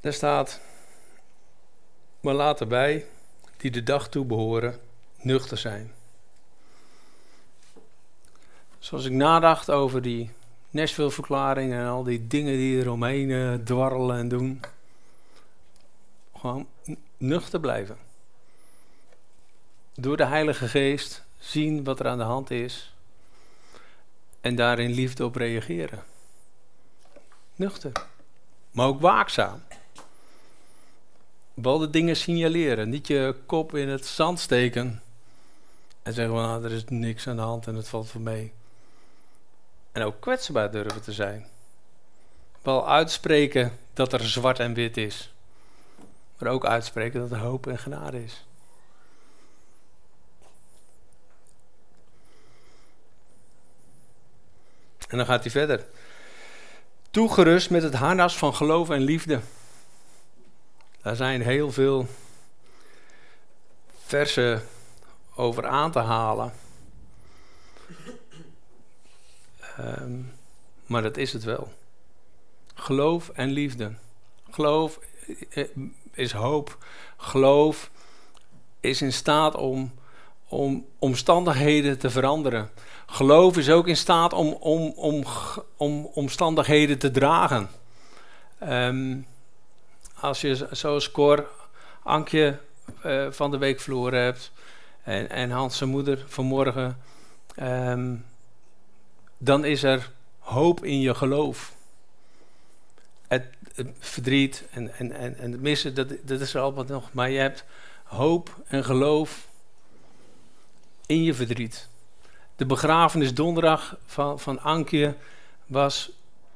Daar 0.00 0.12
staat, 0.12 0.60
maar 2.20 2.34
laat 2.34 2.60
erbij 2.60 3.06
die 3.56 3.70
de 3.70 3.82
dag 3.82 4.08
toe 4.08 4.24
behoren 4.24 4.78
nuchter 5.20 5.58
zijn. 5.58 5.92
Zoals 8.78 9.04
ik 9.04 9.12
nadacht 9.12 9.70
over 9.70 10.02
die 10.02 10.30
Nashville-verklaring 10.70 11.72
en 11.72 11.86
al 11.86 12.02
die 12.02 12.26
dingen 12.26 12.56
die 12.56 12.80
er 12.80 12.90
omheen 12.90 13.28
uh, 13.28 13.54
dwarrelen 13.54 14.16
en 14.16 14.28
doen. 14.28 14.60
Gewoon 16.34 16.66
nuchter 17.16 17.60
blijven. 17.60 18.05
Door 19.98 20.16
de 20.16 20.24
Heilige 20.24 20.68
Geest 20.68 21.22
zien 21.38 21.84
wat 21.84 22.00
er 22.00 22.08
aan 22.08 22.18
de 22.18 22.24
hand 22.24 22.50
is 22.50 22.94
en 24.40 24.54
daarin 24.54 24.90
liefde 24.90 25.24
op 25.24 25.36
reageren. 25.36 26.04
Nuchter. 27.54 27.92
Maar 28.70 28.86
ook 28.86 29.00
waakzaam. 29.00 29.62
Wel 31.54 31.78
de 31.78 31.90
dingen 31.90 32.16
signaleren. 32.16 32.88
Niet 32.88 33.06
je 33.06 33.34
kop 33.46 33.74
in 33.74 33.88
het 33.88 34.06
zand 34.06 34.40
steken. 34.40 35.02
En 36.02 36.12
zeggen 36.12 36.34
van 36.34 36.44
nou, 36.44 36.64
er 36.64 36.72
is 36.72 36.84
niks 36.84 37.28
aan 37.28 37.36
de 37.36 37.42
hand 37.42 37.66
en 37.66 37.74
het 37.74 37.88
valt 37.88 38.08
voor 38.08 38.20
mee. 38.20 38.52
En 39.92 40.02
ook 40.02 40.20
kwetsbaar 40.20 40.70
durven 40.70 41.02
te 41.02 41.12
zijn. 41.12 41.46
Wel 42.62 42.88
uitspreken 42.88 43.78
dat 43.94 44.12
er 44.12 44.28
zwart 44.28 44.58
en 44.58 44.74
wit 44.74 44.96
is. 44.96 45.32
Maar 46.38 46.50
ook 46.50 46.66
uitspreken 46.66 47.20
dat 47.20 47.30
er 47.30 47.38
hoop 47.38 47.66
en 47.66 47.78
genade 47.78 48.24
is. 48.24 48.44
En 55.08 55.16
dan 55.16 55.26
gaat 55.26 55.42
hij 55.42 55.50
verder. 55.50 55.84
Toegerust 57.10 57.70
met 57.70 57.82
het 57.82 57.94
harnas 57.94 58.36
van 58.36 58.54
geloof 58.54 58.90
en 58.90 59.00
liefde. 59.00 59.40
Daar 61.02 61.16
zijn 61.16 61.42
heel 61.42 61.72
veel 61.72 62.06
versen 64.04 64.62
over 65.34 65.66
aan 65.66 65.92
te 65.92 65.98
halen. 65.98 66.52
Ehm, 69.76 70.20
maar 70.86 71.02
dat 71.02 71.16
is 71.16 71.32
het 71.32 71.44
wel. 71.44 71.72
Geloof 72.74 73.28
en 73.28 73.50
liefde. 73.50 73.94
Geloof 74.50 74.98
eh, 75.50 75.64
is 76.12 76.32
hoop. 76.32 76.84
Geloof 77.16 77.90
is 78.80 79.02
in 79.02 79.12
staat 79.12 79.54
om, 79.54 79.94
om 80.48 80.86
omstandigheden 80.98 81.98
te 81.98 82.10
veranderen. 82.10 82.70
Geloof 83.06 83.56
is 83.56 83.70
ook 83.70 83.88
in 83.88 83.96
staat 83.96 84.32
om, 84.32 84.52
om, 84.52 84.92
om, 84.96 85.24
om 85.76 86.04
omstandigheden 86.04 86.98
te 86.98 87.10
dragen. 87.10 87.68
Um, 88.62 89.26
als 90.20 90.40
je 90.40 90.68
zoals 90.70 91.10
Cor 91.10 91.48
Ankje 92.02 92.58
uh, 93.04 93.30
van 93.30 93.50
de 93.50 93.58
week 93.58 93.80
verloren 93.80 94.22
hebt 94.22 94.52
en, 95.02 95.30
en 95.30 95.50
Hans 95.50 95.76
zijn 95.76 95.90
moeder 95.90 96.24
vanmorgen, 96.26 96.98
um, 97.62 98.24
dan 99.38 99.64
is 99.64 99.82
er 99.82 100.10
hoop 100.38 100.84
in 100.84 101.00
je 101.00 101.14
geloof. 101.14 101.74
Het, 103.28 103.46
het 103.74 103.88
verdriet 103.98 104.64
en, 104.70 104.94
en, 104.94 105.12
en, 105.12 105.38
en 105.38 105.52
het 105.52 105.60
missen, 105.60 105.94
dat, 105.94 106.08
dat 106.22 106.40
is 106.40 106.54
er 106.54 106.60
allemaal 106.60 106.84
nog. 106.84 107.12
Maar 107.12 107.30
je 107.30 107.38
hebt 107.38 107.64
hoop 108.04 108.56
en 108.66 108.84
geloof 108.84 109.48
in 111.06 111.22
je 111.22 111.34
verdriet. 111.34 111.88
De 112.56 112.66
begrafenis 112.66 113.34
donderdag 113.34 113.98
van, 114.06 114.40
van 114.40 114.60
Ankje 114.60 115.14
was 115.66 116.10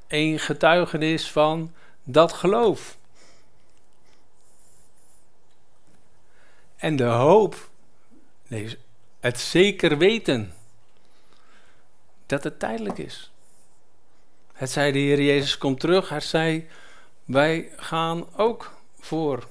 een 0.07 0.39
getuigenis 0.39 1.31
van 1.31 1.73
dat 2.03 2.33
geloof. 2.33 2.97
En 6.75 6.95
de 6.95 7.03
hoop, 7.03 7.69
nee, 8.47 8.77
het 9.19 9.39
zeker 9.39 9.97
weten 9.97 10.53
dat 12.25 12.43
het 12.43 12.59
tijdelijk 12.59 12.97
is. 12.97 13.31
Het 14.53 14.71
zei 14.71 14.91
de 14.91 14.99
Heer 14.99 15.21
Jezus 15.21 15.57
komt 15.57 15.79
terug, 15.79 16.09
hij 16.09 16.19
zei 16.19 16.67
wij 17.25 17.71
gaan 17.75 18.35
ook 18.35 18.71
voor. 18.99 19.47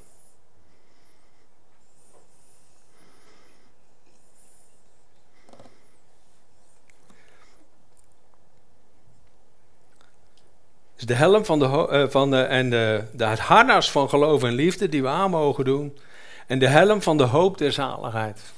Dus 11.00 11.08
de 11.08 11.14
helm 11.14 11.44
van 11.44 11.58
de, 11.58 11.88
uh, 11.90 12.08
van 12.08 12.34
en 12.34 12.70
de, 12.70 13.04
de, 13.12 13.24
het 13.24 13.38
harnas 13.38 13.90
van 13.90 14.08
geloof 14.08 14.42
en 14.42 14.52
liefde 14.52 14.88
die 14.88 15.02
we 15.02 15.08
aan 15.08 15.30
mogen 15.30 15.64
doen. 15.64 15.98
En 16.46 16.58
de 16.58 16.68
helm 16.68 17.02
van 17.02 17.16
de 17.16 17.24
hoop 17.24 17.58
der 17.58 17.72
zaligheid. 17.72 18.52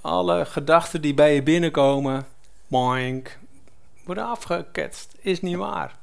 alle 0.00 0.44
gedachten 0.44 1.00
die 1.00 1.14
bij 1.14 1.34
je 1.34 1.42
binnenkomen, 1.42 2.26
boink, 2.66 3.38
worden 4.04 4.24
afgeketst. 4.24 5.14
Is 5.20 5.40
niet 5.40 5.56
waar. 5.56 5.94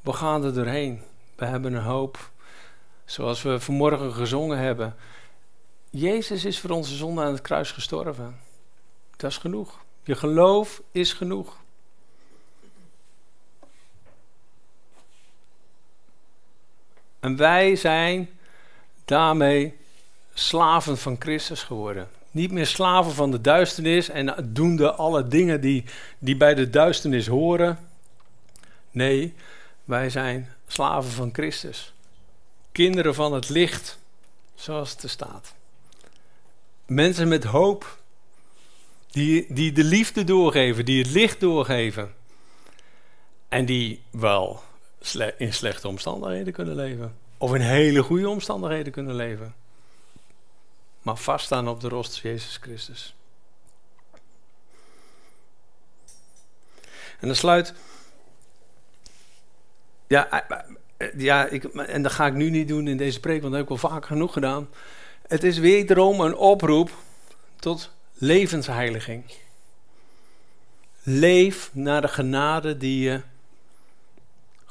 We 0.00 0.12
gaan 0.12 0.44
er 0.44 0.54
doorheen. 0.54 1.02
We 1.36 1.44
hebben 1.44 1.74
een 1.74 1.82
hoop. 1.82 2.30
Zoals 3.04 3.42
we 3.42 3.60
vanmorgen 3.60 4.12
gezongen 4.12 4.58
hebben. 4.58 4.96
Jezus 5.90 6.44
is 6.44 6.60
voor 6.60 6.70
onze 6.70 6.94
zonde 6.94 7.22
aan 7.22 7.32
het 7.32 7.42
kruis 7.42 7.72
gestorven. 7.72 8.40
Dat 9.16 9.30
is 9.30 9.36
genoeg. 9.36 9.84
Je 10.02 10.14
geloof 10.14 10.82
is 10.92 11.12
genoeg. 11.12 11.62
En 17.24 17.36
wij 17.36 17.76
zijn 17.76 18.30
daarmee 19.04 19.74
slaven 20.34 20.98
van 20.98 21.16
Christus 21.18 21.62
geworden. 21.62 22.08
Niet 22.30 22.52
meer 22.52 22.66
slaven 22.66 23.12
van 23.12 23.30
de 23.30 23.40
duisternis 23.40 24.08
en 24.08 24.50
doende 24.52 24.92
alle 24.92 25.28
dingen 25.28 25.60
die, 25.60 25.84
die 26.18 26.36
bij 26.36 26.54
de 26.54 26.70
duisternis 26.70 27.26
horen. 27.26 27.78
Nee, 28.90 29.34
wij 29.84 30.10
zijn 30.10 30.52
slaven 30.66 31.10
van 31.10 31.30
Christus. 31.32 31.92
Kinderen 32.72 33.14
van 33.14 33.32
het 33.32 33.48
licht, 33.48 33.98
zoals 34.54 34.90
het 34.90 35.02
er 35.02 35.10
staat. 35.10 35.54
Mensen 36.86 37.28
met 37.28 37.44
hoop, 37.44 37.98
die, 39.10 39.46
die 39.48 39.72
de 39.72 39.84
liefde 39.84 40.24
doorgeven, 40.24 40.84
die 40.84 41.02
het 41.02 41.10
licht 41.10 41.40
doorgeven. 41.40 42.14
En 43.48 43.64
die 43.64 44.02
wel 44.10 44.62
in 45.36 45.52
slechte 45.52 45.88
omstandigheden 45.88 46.52
kunnen 46.52 46.74
leven. 46.74 47.16
Of 47.38 47.54
in 47.54 47.60
hele 47.60 48.02
goede 48.02 48.28
omstandigheden 48.28 48.92
kunnen 48.92 49.14
leven. 49.14 49.54
Maar 51.02 51.16
vaststaan 51.16 51.68
op 51.68 51.80
de 51.80 51.88
rost 51.88 52.18
Jezus 52.18 52.58
Christus. 52.60 53.14
En 57.20 57.26
dan 57.30 57.36
sluit. 57.36 57.74
Ja, 60.06 60.30
eh, 60.30 60.58
eh, 60.96 61.08
ja 61.16 61.46
ik, 61.46 61.64
en 61.64 62.02
dat 62.02 62.12
ga 62.12 62.26
ik 62.26 62.34
nu 62.34 62.50
niet 62.50 62.68
doen 62.68 62.88
in 62.88 62.96
deze 62.96 63.20
preek, 63.20 63.40
want 63.40 63.52
dat 63.52 63.52
heb 63.52 63.70
ik 63.70 63.80
wel 63.80 63.90
vaak 63.90 64.06
genoeg 64.06 64.32
gedaan. 64.32 64.68
Het 65.26 65.44
is 65.44 65.58
wederom 65.58 66.20
een 66.20 66.36
oproep 66.36 66.90
tot 67.56 67.90
levensheiliging. 68.12 69.24
Leef 71.02 71.70
naar 71.72 72.00
de 72.00 72.08
genade 72.08 72.76
die 72.76 73.02
je 73.02 73.20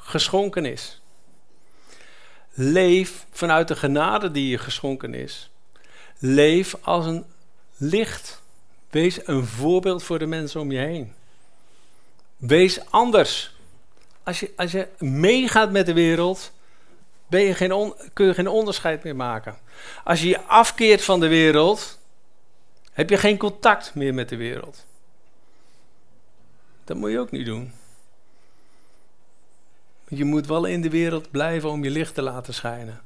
geschonken 0.04 0.64
is. 0.64 1.00
Leef 2.52 3.26
vanuit 3.30 3.68
de 3.68 3.76
genade 3.76 4.30
die 4.30 4.48
je 4.48 4.58
geschonken 4.58 5.14
is. 5.14 5.50
Leef 6.18 6.76
als 6.80 7.06
een 7.06 7.24
licht. 7.76 8.42
Wees 8.90 9.26
een 9.26 9.46
voorbeeld 9.46 10.02
voor 10.02 10.18
de 10.18 10.26
mensen 10.26 10.60
om 10.60 10.72
je 10.72 10.78
heen. 10.78 11.12
Wees 12.36 12.90
anders. 12.90 13.54
Als 14.22 14.40
je, 14.40 14.52
als 14.56 14.72
je 14.72 14.88
meegaat 14.98 15.70
met 15.70 15.86
de 15.86 15.92
wereld, 15.92 16.52
ben 17.26 17.40
je 17.40 17.54
geen 17.54 17.94
kun 18.12 18.26
je 18.26 18.34
geen 18.34 18.48
onderscheid 18.48 19.04
meer 19.04 19.16
maken. 19.16 19.58
Als 20.04 20.20
je 20.20 20.28
je 20.28 20.40
afkeert 20.40 21.02
van 21.02 21.20
de 21.20 21.28
wereld, 21.28 21.98
heb 22.92 23.10
je 23.10 23.16
geen 23.16 23.38
contact 23.38 23.94
meer 23.94 24.14
met 24.14 24.28
de 24.28 24.36
wereld. 24.36 24.86
Dat 26.84 26.96
moet 26.96 27.10
je 27.10 27.18
ook 27.18 27.30
niet 27.30 27.46
doen. 27.46 27.72
Je 30.08 30.24
moet 30.24 30.46
wel 30.46 30.64
in 30.64 30.80
de 30.80 30.90
wereld 30.90 31.30
blijven 31.30 31.70
om 31.70 31.84
je 31.84 31.90
licht 31.90 32.14
te 32.14 32.22
laten 32.22 32.54
schijnen. 32.54 33.00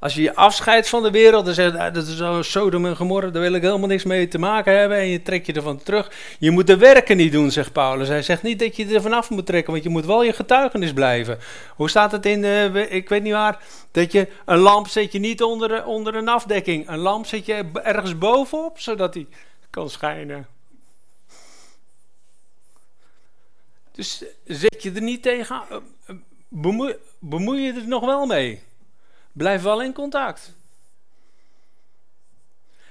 Als 0.00 0.14
je 0.14 0.22
je 0.22 0.34
afscheidt 0.34 0.88
van 0.88 1.02
de 1.02 1.10
wereld 1.10 1.46
en 1.46 1.54
zegt, 1.54 1.76
ah, 1.76 1.94
dat 1.94 2.06
is 2.06 2.16
zo 2.16 2.42
Sodom 2.42 2.86
en 2.86 2.96
daar 3.08 3.32
wil 3.32 3.52
ik 3.52 3.62
helemaal 3.62 3.88
niks 3.88 4.04
mee 4.04 4.28
te 4.28 4.38
maken 4.38 4.78
hebben 4.78 4.98
en 4.98 5.08
je 5.08 5.22
trekt 5.22 5.46
je 5.46 5.52
ervan 5.52 5.82
terug. 5.82 6.10
Je 6.38 6.50
moet 6.50 6.66
de 6.66 6.76
werken 6.76 7.16
niet 7.16 7.32
doen, 7.32 7.50
zegt 7.50 7.72
Paulus. 7.72 8.08
Hij 8.08 8.22
zegt 8.22 8.42
niet 8.42 8.58
dat 8.58 8.76
je 8.76 8.94
er 8.94 9.02
vanaf 9.02 9.30
moet 9.30 9.46
trekken, 9.46 9.72
want 9.72 9.84
je 9.84 9.90
moet 9.90 10.06
wel 10.06 10.22
je 10.22 10.32
getuigenis 10.32 10.92
blijven. 10.92 11.38
Hoe 11.76 11.88
staat 11.88 12.12
het 12.12 12.26
in, 12.26 12.42
uh, 12.42 12.92
ik 12.92 13.08
weet 13.08 13.22
niet 13.22 13.32
waar, 13.32 13.62
dat 13.90 14.12
je 14.12 14.28
een 14.44 14.58
lamp 14.58 14.88
zet 14.88 15.12
je 15.12 15.18
niet 15.18 15.42
onder, 15.42 15.84
onder 15.84 16.14
een 16.14 16.28
afdekking. 16.28 16.88
Een 16.88 16.98
lamp 16.98 17.26
zet 17.26 17.46
je 17.46 17.64
ergens 17.72 18.18
bovenop, 18.18 18.78
zodat 18.78 19.12
die 19.12 19.28
kan 19.70 19.90
schijnen. 19.90 20.46
Dus 23.92 24.24
zet 24.44 24.82
je 24.82 24.92
er 24.92 25.02
niet 25.02 25.22
tegen, 25.22 25.62
eh, 25.68 25.76
eh, 26.06 26.16
bemoei, 26.48 26.94
bemoei 27.18 27.60
je 27.60 27.72
er 27.72 27.88
nog 27.88 28.04
wel 28.04 28.26
mee. 28.26 28.62
Blijf 29.32 29.62
wel 29.62 29.82
in 29.82 29.92
contact. 29.92 30.54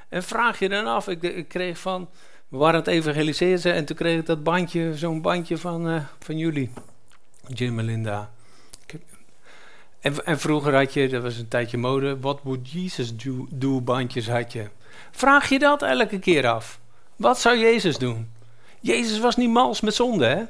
En 0.10 0.24
vraag 0.24 0.60
je 0.60 0.70
dan 0.70 0.88
af, 0.88 1.08
ik, 1.08 1.46
kreeg 1.48 1.80
van, 1.80 2.10
we 2.48 2.58
waren 2.58 2.74
aan 2.74 2.80
het 2.80 2.90
evangeliseren 2.90 3.74
en 3.74 3.86
toen 3.86 3.96
kreeg 3.96 4.20
ik 4.20 4.26
dat 4.26 4.44
bandje, 4.44 4.98
zo'n 4.98 5.22
bandje 5.22 5.58
van, 5.58 5.90
uh, 5.90 6.04
van 6.20 6.38
jullie, 6.38 6.72
Jim 7.48 7.80
en 7.80 7.86
Linda. 7.86 8.32
En, 10.00 10.26
en, 10.26 10.40
vroeger 10.40 10.76
had 10.76 10.94
je, 10.94 11.10
dat 11.10 11.22
was 11.22 11.38
een 11.38 11.48
tijdje 11.48 11.78
mode, 11.78 12.20
wat 12.20 12.40
would 12.44 12.72
Jesus 12.72 13.14
do 13.50 13.82
bandjes 13.82 14.28
had 14.28 14.54
je. 14.54 14.70
Vraag 15.12 15.50
je 15.50 15.60
dat 15.60 15.82
elke 15.82 16.20
keer 16.20 16.48
af. 16.48 16.80
Wat 17.16 17.40
zou 17.40 17.58
Jezus 17.58 17.98
doen? 17.98 18.32
Jezus 18.80 19.20
was 19.20 19.36
niet 19.36 19.50
mals 19.50 19.82
met 19.82 19.94
zonde, 19.94 20.26
hè? 20.26 20.44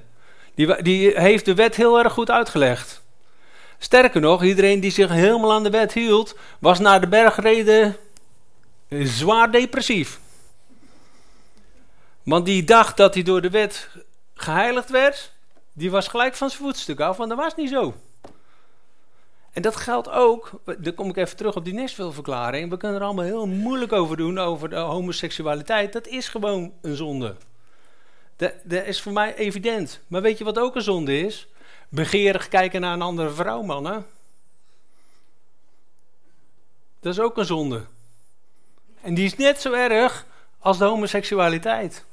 Die, 0.60 0.82
die 0.82 1.20
heeft 1.20 1.46
de 1.46 1.54
wet 1.54 1.76
heel 1.76 2.00
erg 2.00 2.14
goed 2.14 2.32
uitgelegd. 2.32 3.02
Sterker 3.78 4.22
nog, 4.22 4.44
iedereen 4.44 4.80
die 4.80 4.92
zich 4.92 5.10
helemaal 5.10 5.54
aan 5.54 5.64
de 5.64 5.70
wet 5.70 5.94
hield, 5.94 6.36
was 6.60 6.80
na 6.80 7.00
de 7.00 7.08
bergreden 7.08 7.96
zwaar 8.90 9.52
depressief. 9.52 10.20
Want 12.24 12.46
die 12.46 12.64
dacht 12.64 12.98
dat 12.98 13.14
hij 13.14 13.24
door 13.24 13.42
de 13.42 13.50
wet 13.50 13.90
geheiligd 14.34 14.90
werd, 14.90 15.34
die 15.74 15.92
was 15.92 16.08
gelijk 16.08 16.36
van 16.36 16.50
zijn 16.50 16.62
voetstuk 16.62 17.00
af, 17.00 17.18
want 17.18 17.30
dat 17.30 17.38
was 17.38 17.56
niet 17.56 17.70
zo. 17.70 17.94
En 19.52 19.62
dat 19.62 19.76
geldt 19.76 20.10
ook, 20.10 20.52
dan 20.78 20.94
kom 20.94 21.10
ik 21.10 21.18
even 21.18 21.38
terug 21.38 21.56
op 21.56 21.66
die 21.66 21.74
Nashville-verklaring. 21.74 22.70
We 22.70 22.78
kunnen 22.78 23.00
er 23.00 23.06
allemaal 23.06 23.26
heel 23.26 23.48
moeilijk 23.48 23.92
over 23.92 24.18
doen, 24.18 24.38
over 24.38 24.70
de 24.70 24.76
homoseksualiteit. 24.76 25.94
Dat 25.94 26.08
is 26.08 26.28
gewoon 26.28 26.74
een 26.82 26.96
zonde. 26.96 27.36
Dat, 28.40 28.54
dat 28.64 28.86
is 28.86 29.02
voor 29.02 29.14
mij 29.14 29.36
evident. 29.36 30.02
Maar 30.08 30.22
weet 30.22 30.38
je 30.38 30.44
wat 30.44 30.60
ook 30.60 30.76
een 30.76 30.82
zonde 30.82 31.20
is? 31.20 31.48
begeerig 31.90 32.48
kijken 32.48 32.82
naar 32.82 32.94
een 32.94 33.02
andere 33.02 33.30
vrouw, 33.30 33.62
mannen. 33.62 34.06
Dat 37.00 37.14
is 37.14 37.20
ook 37.20 37.38
een 37.38 37.46
zonde. 37.46 37.86
En 39.02 39.14
die 39.14 39.26
is 39.26 39.36
net 39.36 39.62
zo 39.62 39.74
erg 39.74 40.26
als 40.60 40.78
de 40.78 40.86
homoseksualiteit. 40.86 42.06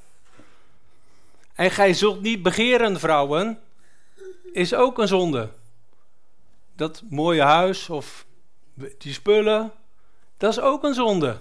En 1.55 1.71
gij 1.71 1.95
zult 1.95 2.21
niet 2.21 2.43
begeren, 2.43 3.01
vrouwen, 3.01 3.61
is 4.53 4.75
ook 4.75 4.99
een 4.99 5.09
zonde. 5.09 5.51
Dat 6.77 7.03
mooie 7.09 7.43
huis 7.43 7.91
of 7.91 8.27
die 8.99 9.13
spullen, 9.13 9.73
dat 10.37 10.51
is 10.51 10.61
ook 10.61 10.85
een 10.85 10.95
zonde. 10.95 11.41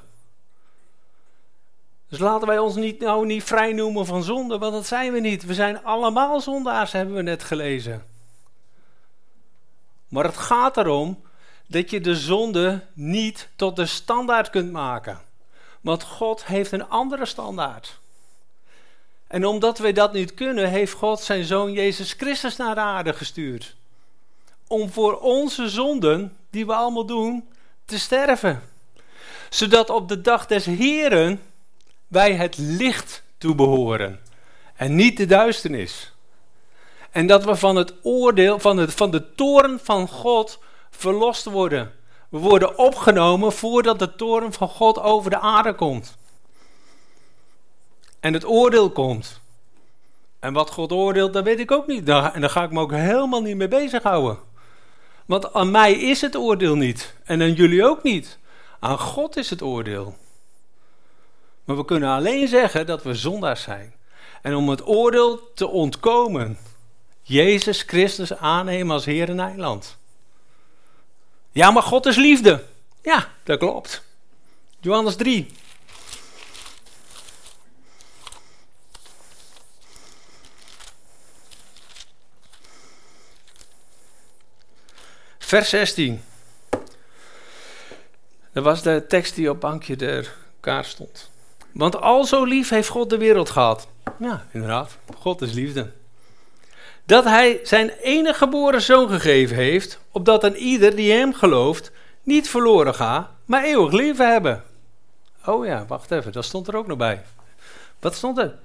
Dus 2.10 2.20
laten 2.20 2.48
wij 2.48 2.60
ons 2.60 2.76
niet, 2.76 3.00
nou 3.00 3.26
niet 3.26 3.44
vrij 3.44 3.74
noemen 3.74 4.06
van 4.06 4.24
zonde, 4.24 4.58
want 4.58 4.74
dat 4.74 4.86
zijn 4.86 5.12
we 5.12 5.20
niet. 5.20 5.46
We 5.46 5.54
zijn 5.54 5.84
allemaal 5.84 6.42
zondaars, 6.42 6.92
hebben 6.92 7.16
we 7.16 7.22
net 7.22 7.44
gelezen. 7.44 8.06
Maar 10.08 10.24
het 10.24 10.38
gaat 10.38 10.78
erom 10.78 11.22
dat 11.68 11.90
je 11.90 12.02
de 12.02 12.16
zonde 12.16 12.82
niet 12.94 13.50
tot 13.56 13.76
de 13.76 13.86
standaard 13.86 14.50
kunt 14.50 14.72
maken. 14.72 15.22
Want 15.82 16.04
God 16.04 16.46
heeft 16.46 16.72
een 16.72 16.90
andere 16.90 17.26
standaard. 17.26 18.00
En 19.28 19.46
omdat 19.46 19.78
wij 19.78 19.94
dat 19.94 20.14
niet 20.14 20.34
kunnen, 20.34 20.70
heeft 20.70 20.94
God 20.94 21.20
zijn 21.20 21.44
zoon 21.44 21.72
Jezus 21.72 22.14
Christus 22.14 22.56
naar 22.56 22.76
de 22.76 22.82
aarde 22.82 23.14
gestuurd. 23.14 23.76
Om 24.68 24.90
voor 24.90 25.20
onze 25.20 25.70
zonden, 25.70 26.38
die 26.50 26.66
we 26.66 26.74
allemaal 26.74 27.06
doen, 27.06 27.50
te 27.86 28.00
sterven. 28.00 28.62
Zodat 29.50 29.90
op 29.90 30.10
de 30.10 30.22
dag 30.22 30.46
des 30.46 30.66
Heren 30.66 31.42
wij 32.16 32.34
het 32.34 32.58
licht 32.58 33.24
toebehoren 33.38 34.20
en 34.76 34.96
niet 34.96 35.18
de 35.18 35.26
duisternis. 35.26 36.14
En 37.12 37.28
dat 37.28 37.46
we 37.46 37.56
van 37.56 37.76
het 37.76 37.94
oordeel, 38.02 38.60
van, 38.60 38.78
het, 38.78 38.94
van 38.94 39.12
de 39.12 39.36
toren 39.36 39.80
van 39.84 40.08
God 40.08 40.60
verlost 40.90 41.46
worden. 41.46 41.94
We 42.30 42.38
worden 42.38 42.78
opgenomen 42.78 43.52
voordat 43.52 44.00
de 44.00 44.16
toren 44.16 44.54
van 44.54 44.68
God 44.68 45.00
over 45.00 45.30
de 45.30 45.40
aarde 45.40 45.74
komt. 45.74 46.18
En 48.20 48.34
het 48.34 48.46
oordeel 48.46 48.90
komt. 48.90 49.42
En 50.40 50.54
wat 50.54 50.72
God 50.72 50.92
oordeelt, 50.92 51.34
dat 51.34 51.44
weet 51.44 51.60
ik 51.60 51.72
ook 51.72 51.88
niet. 51.88 52.10
En 52.10 52.42
daar 52.42 52.50
ga 52.50 52.64
ik 52.64 52.72
me 52.72 52.80
ook 52.80 52.92
helemaal 52.92 53.42
niet 53.42 53.56
mee 53.56 53.68
bezighouden. 53.68 54.38
Want 55.26 55.54
aan 55.54 55.72
mij 55.72 55.94
is 55.94 56.22
het 56.22 56.36
oordeel 56.36 56.76
niet. 56.76 57.16
En 57.24 57.42
aan 57.42 57.54
jullie 57.54 57.86
ook 57.86 58.04
niet. 58.04 58.38
Aan 58.80 59.00
God 59.00 59.38
is 59.38 59.50
het 59.50 59.62
oordeel. 59.62 60.16
Maar 61.66 61.76
we 61.76 61.86
kunnen 61.86 62.10
alleen 62.10 62.48
zeggen 62.48 62.86
dat 62.86 63.04
we 63.04 63.14
zondaars 63.14 63.62
zijn. 63.62 63.94
En 64.42 64.56
om 64.56 64.70
het 64.70 64.88
oordeel 64.88 65.54
te 65.54 65.68
ontkomen, 65.68 66.58
Jezus 67.22 67.82
Christus 67.82 68.34
aannemen 68.34 68.94
als 68.94 69.06
Heer 69.06 69.30
en 69.30 69.40
Eiland. 69.40 69.98
Ja, 71.52 71.72
maar 71.72 71.84
God 71.84 72.06
is 72.06 72.16
liefde. 72.16 72.64
Ja, 73.02 73.32
dat 73.44 73.60
klopt. 73.60 74.04
Johannes 74.80 75.16
3. 75.16 75.48
Vers 85.38 85.70
16. 85.70 86.24
Dat 88.54 88.64
was 88.64 88.82
de 88.82 89.06
tekst 89.08 89.36
die 89.36 89.50
op 89.50 89.60
bankje 89.60 89.96
der 89.96 90.36
kaart 90.60 90.86
stond. 90.86 91.30
Want 91.76 92.02
al 92.02 92.24
zo 92.24 92.44
lief 92.44 92.70
heeft 92.70 92.88
God 92.88 93.10
de 93.10 93.18
wereld 93.18 93.50
gehad. 93.50 93.88
Ja, 94.20 94.46
inderdaad. 94.52 94.98
God 95.18 95.42
is 95.42 95.52
liefde. 95.52 95.92
Dat 97.06 97.24
hij 97.24 97.60
zijn 97.64 97.90
enige 97.90 98.38
geboren 98.38 98.82
zoon 98.82 99.10
gegeven 99.10 99.56
heeft, 99.56 100.00
opdat 100.12 100.44
een 100.44 100.56
ieder 100.56 100.96
die 100.96 101.12
hem 101.12 101.34
gelooft 101.34 101.92
niet 102.24 102.50
verloren 102.50 102.96
gaat, 102.96 103.30
maar 103.46 103.64
eeuwig 103.64 103.92
leven 103.92 104.32
hebben. 104.32 104.64
Oh 105.46 105.66
ja, 105.66 105.86
wacht 105.88 106.12
even, 106.12 106.32
dat 106.32 106.46
stond 106.46 106.68
er 106.68 106.76
ook 106.76 106.88
nog 106.88 106.98
bij. 106.98 107.24
Wat 108.00 108.16
stond 108.16 108.38
er? 108.38 108.56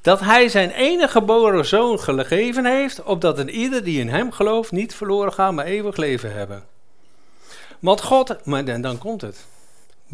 Dat 0.00 0.20
hij 0.20 0.48
zijn 0.48 0.70
enige 0.70 1.08
geboren 1.08 1.66
zoon 1.66 2.00
gegeven 2.00 2.64
heeft, 2.64 3.02
opdat 3.02 3.38
een 3.38 3.50
ieder 3.50 3.84
die 3.84 4.00
in 4.00 4.08
hem 4.08 4.32
gelooft 4.32 4.72
niet 4.72 4.94
verloren 4.94 5.32
gaat, 5.32 5.52
maar 5.52 5.64
eeuwig 5.64 5.96
leven 5.96 6.32
hebben. 6.32 6.64
Want 7.78 8.00
God, 8.00 8.46
maar 8.46 8.64
dan, 8.64 8.80
dan 8.80 8.98
komt 8.98 9.20
het. 9.20 9.44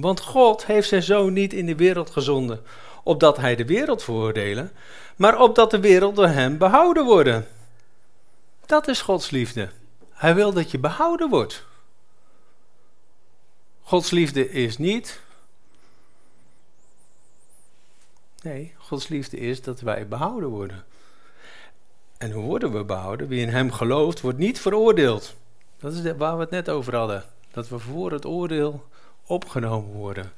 Want 0.01 0.21
God 0.21 0.67
heeft 0.67 0.89
zijn 0.89 1.03
zoon 1.03 1.33
niet 1.33 1.53
in 1.53 1.67
de 1.67 1.77
wereld 1.77 2.11
gezonden, 2.11 2.63
opdat 3.03 3.37
hij 3.37 3.57
de 3.57 3.65
wereld 3.65 4.03
veroordelen, 4.03 4.73
maar 5.17 5.41
opdat 5.41 5.71
de 5.71 5.81
wereld 5.81 6.17
door 6.17 6.27
hem 6.27 6.59
behouden 6.59 7.05
worden. 7.05 7.47
Dat 8.67 8.89
is 8.89 9.01
Gods 9.01 9.31
liefde. 9.31 9.71
Hij 10.11 10.35
wil 10.35 10.53
dat 10.53 10.71
je 10.71 10.79
behouden 10.79 11.29
wordt. 11.29 11.65
Gods 13.83 14.11
liefde 14.11 14.51
is 14.51 14.79
niet. 14.79 15.21
Nee, 18.43 18.75
Gods 18.79 19.09
liefde 19.09 19.37
is 19.37 19.63
dat 19.63 19.81
wij 19.81 20.09
behouden 20.09 20.49
worden. 20.49 20.85
En 22.19 22.31
hoe 22.31 22.45
worden 22.45 22.73
we 22.73 22.85
behouden? 22.85 23.29
Wie 23.29 23.41
in 23.41 23.49
Hem 23.49 23.73
gelooft, 23.73 24.21
wordt 24.21 24.39
niet 24.39 24.61
veroordeeld. 24.61 25.35
Dat 25.79 25.93
is 25.93 26.13
waar 26.17 26.35
we 26.35 26.41
het 26.41 26.51
net 26.51 26.69
over 26.69 26.97
hadden. 26.97 27.25
Dat 27.51 27.69
we 27.69 27.79
voor 27.79 28.13
het 28.13 28.27
oordeel 28.27 28.89
opgenomen 29.31 29.93
worden. 29.93 30.33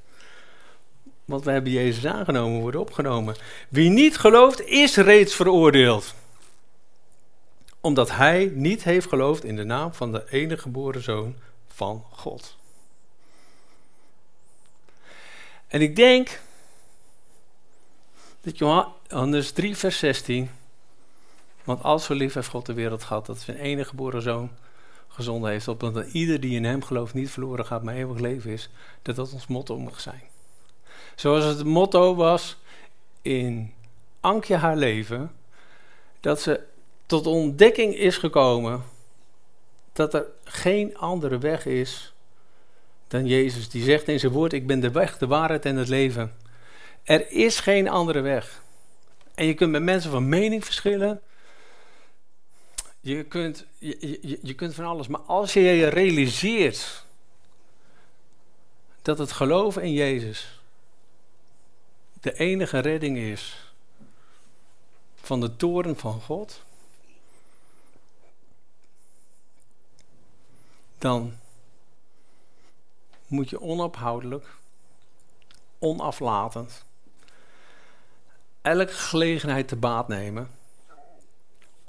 Want 1.25 1.45
we 1.45 1.51
hebben 1.51 1.73
Jezus 1.73 2.07
aangenomen, 2.07 2.61
worden 2.61 2.81
opgenomen. 2.81 3.37
Wie 3.69 3.91
niet 3.91 4.17
gelooft, 4.17 4.61
is 4.61 4.97
reeds 4.97 5.35
veroordeeld. 5.35 6.15
Omdat 7.81 8.11
hij 8.11 8.53
niet 8.55 8.85
heeft 8.85 9.09
geloofd 9.09 9.45
in 9.45 9.57
de 9.57 9.65
naam 9.65 9.95
van 9.95 10.13
de 10.13 10.25
enige 10.31 10.63
geboren 10.63 11.03
zoon 11.03 11.37
van 11.67 12.05
God. 12.11 12.57
En 15.67 15.81
ik 15.81 15.97
denk 15.97 16.41
dat 18.41 18.59
Johannes 18.59 19.51
3, 19.51 19.77
vers 19.77 19.99
16. 19.99 20.51
Want 21.65 21.83
als 21.83 22.05
zo 22.05 22.15
lief 22.15 22.35
heeft 22.35 22.49
God 22.49 22.67
de 22.67 22.73
wereld 22.73 23.05
gehad, 23.05 23.27
dat 23.27 23.41
zijn 23.41 23.57
enige 23.57 23.89
geboren 23.89 24.23
zoon 24.23 24.51
gezonden 25.13 25.51
heeft, 25.51 25.69
opdat 25.69 26.07
ieder 26.13 26.41
die 26.41 26.57
in 26.57 26.65
hem 26.65 26.83
gelooft 26.83 27.15
niet 27.15 27.31
verloren 27.31 27.67
gaat, 27.67 27.83
maar 27.83 27.95
eeuwig 27.95 28.19
leven 28.19 28.51
is, 28.51 28.71
dat 29.03 29.17
dat 29.17 29.33
ons 29.33 29.47
motto 29.47 29.79
mag 29.79 30.01
zijn. 30.01 30.23
Zoals 31.15 31.45
het 31.45 31.65
motto 31.65 32.15
was 32.15 32.57
in 33.23 33.73
Ankje 34.21 34.57
haar 34.57 34.77
leven, 34.77 35.31
dat 36.21 36.41
ze 36.41 36.61
tot 37.07 37.27
ontdekking 37.27 37.95
is 37.95 38.17
gekomen 38.17 38.83
dat 39.93 40.15
er 40.15 40.27
geen 40.45 40.97
andere 40.97 41.39
weg 41.39 41.67
is 41.67 42.13
dan 43.09 43.27
Jezus. 43.27 43.69
Die 43.69 43.83
zegt 43.83 44.09
in 44.09 44.21
zijn 44.21 44.33
woord, 44.33 44.53
ik 44.53 44.67
ben 44.67 44.81
de 44.81 44.91
weg, 44.91 45.19
de 45.19 45.27
waarheid 45.27 45.65
en 45.65 45.77
het 45.77 45.89
leven. 45.89 46.33
Er 47.03 47.31
is 47.31 47.61
geen 47.61 47.89
andere 47.89 48.21
weg. 48.21 48.63
En 49.35 49.47
je 49.47 49.55
kunt 49.55 49.71
met 49.71 49.83
mensen 49.83 50.11
van 50.11 50.29
mening 50.29 50.65
verschillen. 50.65 51.21
Je 53.05 53.25
kunt, 53.25 53.67
je, 53.79 54.19
je, 54.29 54.39
je 54.43 54.55
kunt 54.55 54.75
van 54.75 54.85
alles. 54.85 55.07
Maar 55.07 55.21
als 55.21 55.53
je 55.53 55.61
je 55.61 55.89
realiseert 55.89 57.05
dat 59.03 59.19
het 59.19 59.33
geloven 59.33 59.83
in 59.83 59.93
Jezus 59.93 60.61
de 62.21 62.35
enige 62.35 62.79
redding 62.79 63.19
is 63.19 63.73
van 65.15 65.41
de 65.41 65.57
toren 65.57 65.97
van 65.97 66.21
God, 66.21 66.65
dan 70.99 71.39
moet 73.27 73.51
je 73.51 73.61
onophoudelijk, 73.61 74.57
onaflatend, 75.79 76.85
elke 78.61 78.93
gelegenheid 78.93 79.69
te 79.69 79.77
baat 79.77 80.09
nemen 80.09 80.51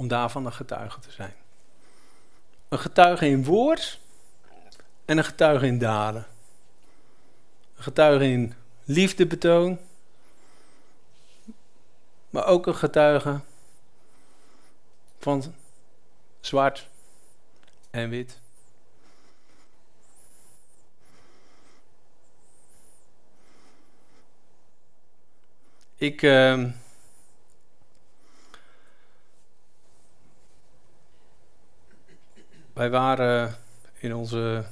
om 0.04 0.10
daarvan 0.10 0.46
een 0.46 0.54
getuige 0.54 1.00
te 1.00 1.12
zijn. 1.12 1.34
Een 2.70 2.80
getuige 2.80 3.28
in 3.28 3.44
woord 3.44 4.00
en 5.06 5.18
een 5.18 5.24
getuige 5.24 5.66
in 5.66 5.78
daden. 5.78 6.28
Een 7.76 7.84
getuige 7.84 8.26
in 8.26 8.54
liefdebetoon, 8.84 9.80
maar 12.30 12.46
ook 12.46 12.68
een 12.68 12.76
getuige 12.76 13.40
van 15.20 15.56
zwart 16.40 16.88
en 17.90 18.10
wit. 18.10 18.40
Ik. 25.96 26.22
Uh, 26.22 26.72
wij 32.74 32.90
waren 32.90 33.56
in 33.94 34.16
onze 34.16 34.66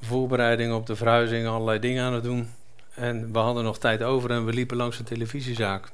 voorbereiding 0.00 0.72
op 0.72 0.86
de 0.86 0.96
verhuizing 0.96 1.46
allerlei 1.46 1.78
dingen 1.78 2.04
aan 2.04 2.12
het 2.12 2.24
doen. 2.24 2.50
En 2.94 3.32
we 3.32 3.38
hadden 3.38 3.64
nog 3.64 3.78
tijd 3.78 4.02
over 4.02 4.30
en 4.30 4.44
we 4.44 4.52
liepen 4.52 4.76
langs 4.76 4.98
een 4.98 5.04
televisiezaak. 5.04 5.88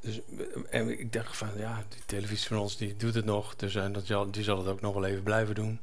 Dus, 0.00 0.20
en 0.70 1.00
ik 1.00 1.12
dacht 1.12 1.36
van, 1.36 1.48
ja, 1.56 1.84
die 1.88 2.02
televisie 2.06 2.48
van 2.48 2.58
ons 2.58 2.76
die 2.76 2.96
doet 2.96 3.14
het 3.14 3.24
nog. 3.24 3.56
Dus 3.56 3.74
en 3.74 3.92
dat, 3.92 4.34
die 4.34 4.44
zal 4.44 4.58
het 4.58 4.66
ook 4.66 4.80
nog 4.80 4.94
wel 4.94 5.04
even 5.04 5.22
blijven 5.22 5.54
doen. 5.54 5.80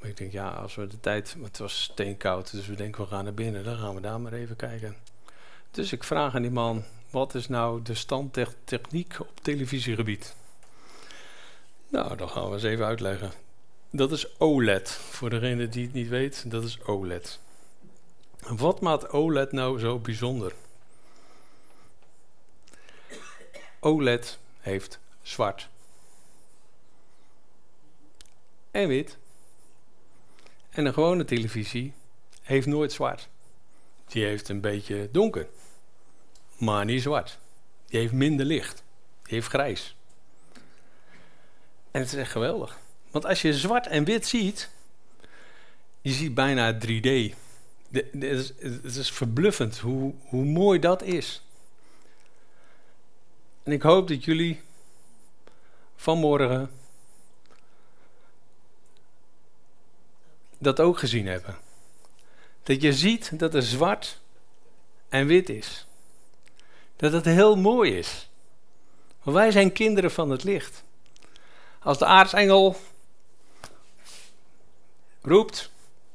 Maar 0.00 0.08
ik 0.10 0.16
denk, 0.16 0.32
ja, 0.32 0.48
als 0.48 0.74
we 0.74 0.86
de 0.86 1.00
tijd... 1.00 1.36
Het 1.42 1.58
was 1.58 1.82
steenkoud, 1.82 2.50
dus 2.50 2.66
we 2.66 2.74
denken, 2.74 3.02
we 3.02 3.08
gaan 3.08 3.24
naar 3.24 3.34
binnen. 3.34 3.64
Dan 3.64 3.76
gaan 3.76 3.94
we 3.94 4.00
daar 4.00 4.20
maar 4.20 4.32
even 4.32 4.56
kijken. 4.56 4.96
Dus 5.70 5.92
ik 5.92 6.04
vraag 6.04 6.34
aan 6.34 6.42
die 6.42 6.50
man, 6.50 6.84
wat 7.10 7.34
is 7.34 7.48
nou 7.48 7.82
de 7.82 7.94
standtechniek 7.94 9.20
op 9.20 9.40
televisiegebied? 9.42 10.34
Nou, 11.92 12.16
dan 12.16 12.28
gaan 12.28 12.48
we 12.48 12.54
eens 12.54 12.62
even 12.62 12.84
uitleggen. 12.84 13.32
Dat 13.90 14.12
is 14.12 14.38
OLED. 14.38 14.90
Voor 14.90 15.30
degene 15.30 15.68
die 15.68 15.84
het 15.84 15.92
niet 15.92 16.08
weet, 16.08 16.50
dat 16.50 16.64
is 16.64 16.84
OLED. 16.84 17.40
Wat 18.38 18.80
maakt 18.80 19.10
OLED 19.10 19.52
nou 19.52 19.78
zo 19.78 19.98
bijzonder? 19.98 20.54
OLED 23.80 24.38
heeft 24.60 24.98
zwart 25.22 25.68
en 28.70 28.88
wit. 28.88 29.18
En 30.70 30.86
een 30.86 30.94
gewone 30.94 31.24
televisie 31.24 31.92
heeft 32.42 32.66
nooit 32.66 32.92
zwart. 32.92 33.28
Die 34.06 34.24
heeft 34.24 34.48
een 34.48 34.60
beetje 34.60 35.08
donker 35.10 35.48
maar 36.56 36.84
niet 36.84 37.02
zwart. 37.02 37.38
Die 37.86 38.00
heeft 38.00 38.12
minder 38.12 38.46
licht. 38.46 38.82
Die 39.22 39.34
heeft 39.34 39.48
grijs. 39.48 39.96
En 41.92 42.00
het 42.00 42.12
is 42.12 42.18
echt 42.18 42.30
geweldig. 42.30 42.78
Want 43.10 43.26
als 43.26 43.42
je 43.42 43.54
zwart 43.54 43.86
en 43.86 44.04
wit 44.04 44.26
ziet, 44.26 44.70
je 46.00 46.12
ziet 46.12 46.34
bijna 46.34 46.74
3D. 46.74 47.34
het, 47.90 48.22
is, 48.22 48.52
het 48.58 48.96
is 48.96 49.10
verbluffend 49.10 49.78
hoe, 49.78 50.14
hoe 50.24 50.44
mooi 50.44 50.78
dat 50.78 51.02
is. 51.02 51.42
En 53.62 53.72
ik 53.72 53.82
hoop 53.82 54.08
dat 54.08 54.24
jullie 54.24 54.60
vanmorgen 55.96 56.70
dat 60.58 60.80
ook 60.80 60.98
gezien 60.98 61.26
hebben. 61.26 61.58
Dat 62.62 62.82
je 62.82 62.92
ziet 62.92 63.38
dat 63.38 63.54
er 63.54 63.62
zwart 63.62 64.20
en 65.08 65.26
wit 65.26 65.48
is 65.48 65.86
dat 67.02 67.12
het 67.12 67.24
heel 67.24 67.56
mooi 67.56 67.96
is. 67.96 68.28
Want 69.22 69.36
wij 69.36 69.50
zijn 69.50 69.72
kinderen 69.72 70.10
van 70.10 70.30
het 70.30 70.44
licht. 70.44 70.84
Als 71.82 71.98
de 71.98 72.04
aartsengel 72.04 72.76
roept, 75.22 75.70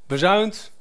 bezuint, 0.08 0.72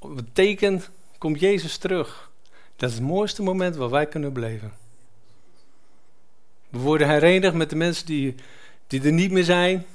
betekent, 0.00 0.90
komt 1.18 1.40
Jezus 1.40 1.76
terug. 1.76 2.30
Dat 2.76 2.88
is 2.88 2.94
het 2.94 3.04
mooiste 3.04 3.42
moment 3.42 3.76
wat 3.76 3.90
wij 3.90 4.06
kunnen 4.06 4.32
beleven. 4.32 4.72
We 6.68 6.78
worden 6.78 7.08
herenigd 7.08 7.54
met 7.54 7.70
de 7.70 7.76
mensen 7.76 8.06
die, 8.06 8.34
die 8.86 9.02
er 9.02 9.12
niet 9.12 9.30
meer 9.30 9.44
zijn. 9.44 9.86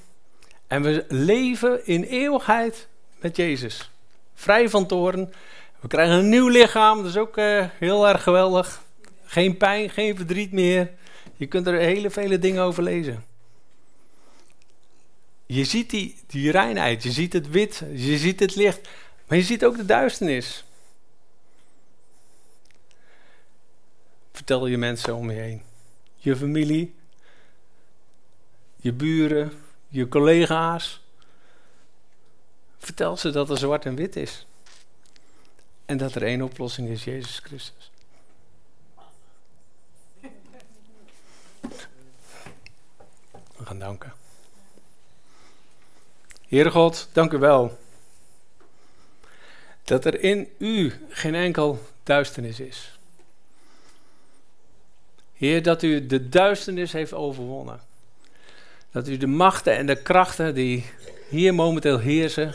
En 0.68 0.82
we 0.82 1.06
leven 1.08 1.86
in 1.86 2.04
eeuwigheid 2.04 2.88
met 3.20 3.36
Jezus. 3.36 3.92
Vrij 4.34 4.70
van 4.70 4.86
toren 4.86 5.34
we 5.80 5.88
krijgen 5.88 6.16
een 6.16 6.30
nieuw 6.30 6.48
lichaam, 6.48 6.98
dat 6.98 7.06
is 7.06 7.18
ook 7.18 7.38
uh, 7.38 7.66
heel 7.78 8.08
erg 8.08 8.24
geweldig. 8.24 8.82
Geen 9.24 9.58
pijn, 9.58 9.90
geen 9.90 10.16
verdriet 10.16 10.52
meer. 10.52 10.92
Je 11.36 11.46
kunt 11.46 11.68
er 11.68 11.80
hele 11.80 12.10
vele 12.10 12.40
dingen 12.40 12.64
over 12.64 12.84
lezen. 12.84 13.24
Je 15.52 15.64
ziet 15.64 15.90
die, 15.90 16.16
die 16.28 16.52
reinheid, 16.52 17.04
je 17.04 17.12
ziet 17.12 17.34
het 17.34 17.50
wit, 17.50 17.84
je 17.94 18.18
ziet 18.18 18.40
het 18.40 18.56
licht, 18.56 18.90
maar 19.28 19.38
je 19.38 19.44
ziet 19.44 19.66
ook 19.66 19.78
de 19.78 19.86
duisternis. 19.86 20.64
Vertel 24.32 24.68
je 24.68 24.78
mensen 24.78 25.16
om 25.16 25.32
je 25.32 25.40
heen. 25.40 25.62
Je 26.16 26.36
familie, 26.36 26.96
je 28.76 28.94
buren, 28.94 29.52
je 29.88 30.08
collega's. 30.08 31.02
Vertel 32.78 33.18
ze 33.18 33.30
dat 33.30 33.50
er 33.50 33.58
zwart 33.58 33.86
en 33.86 33.96
wit 33.96 34.16
is. 34.16 34.46
En 35.86 35.98
dat 35.98 36.16
er 36.16 36.24
één 36.24 36.42
oplossing 36.42 36.90
is, 36.90 37.04
Jezus 37.04 37.40
Christus. 37.40 37.92
We 43.56 43.66
gaan 43.66 43.80
danken. 43.80 44.19
Heere 46.50 46.72
God, 46.72 47.08
dank 47.12 47.34
u 47.34 47.38
wel. 47.38 47.78
Dat 49.84 50.06
er 50.06 50.24
in 50.24 50.48
u 50.58 50.94
geen 51.10 51.36
enkel 51.36 51.80
duisternis 52.04 52.60
is. 52.60 52.98
Heer, 55.34 55.64
dat 55.64 55.84
u 55.84 56.06
de 56.06 56.30
duisternis 56.30 56.92
heeft 56.92 57.14
overwonnen. 57.14 57.80
Dat 58.92 59.08
u 59.08 59.18
de 59.18 59.28
machten 59.28 59.76
en 59.76 59.86
de 59.86 60.02
krachten 60.02 60.54
die 60.54 60.86
hier 61.28 61.54
momenteel 61.54 62.00
heersen, 62.00 62.54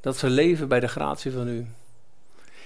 dat 0.00 0.16
ze 0.16 0.30
leven 0.30 0.68
bij 0.68 0.80
de 0.80 0.88
gratie 0.88 1.32
van 1.32 1.48
u. 1.48 1.66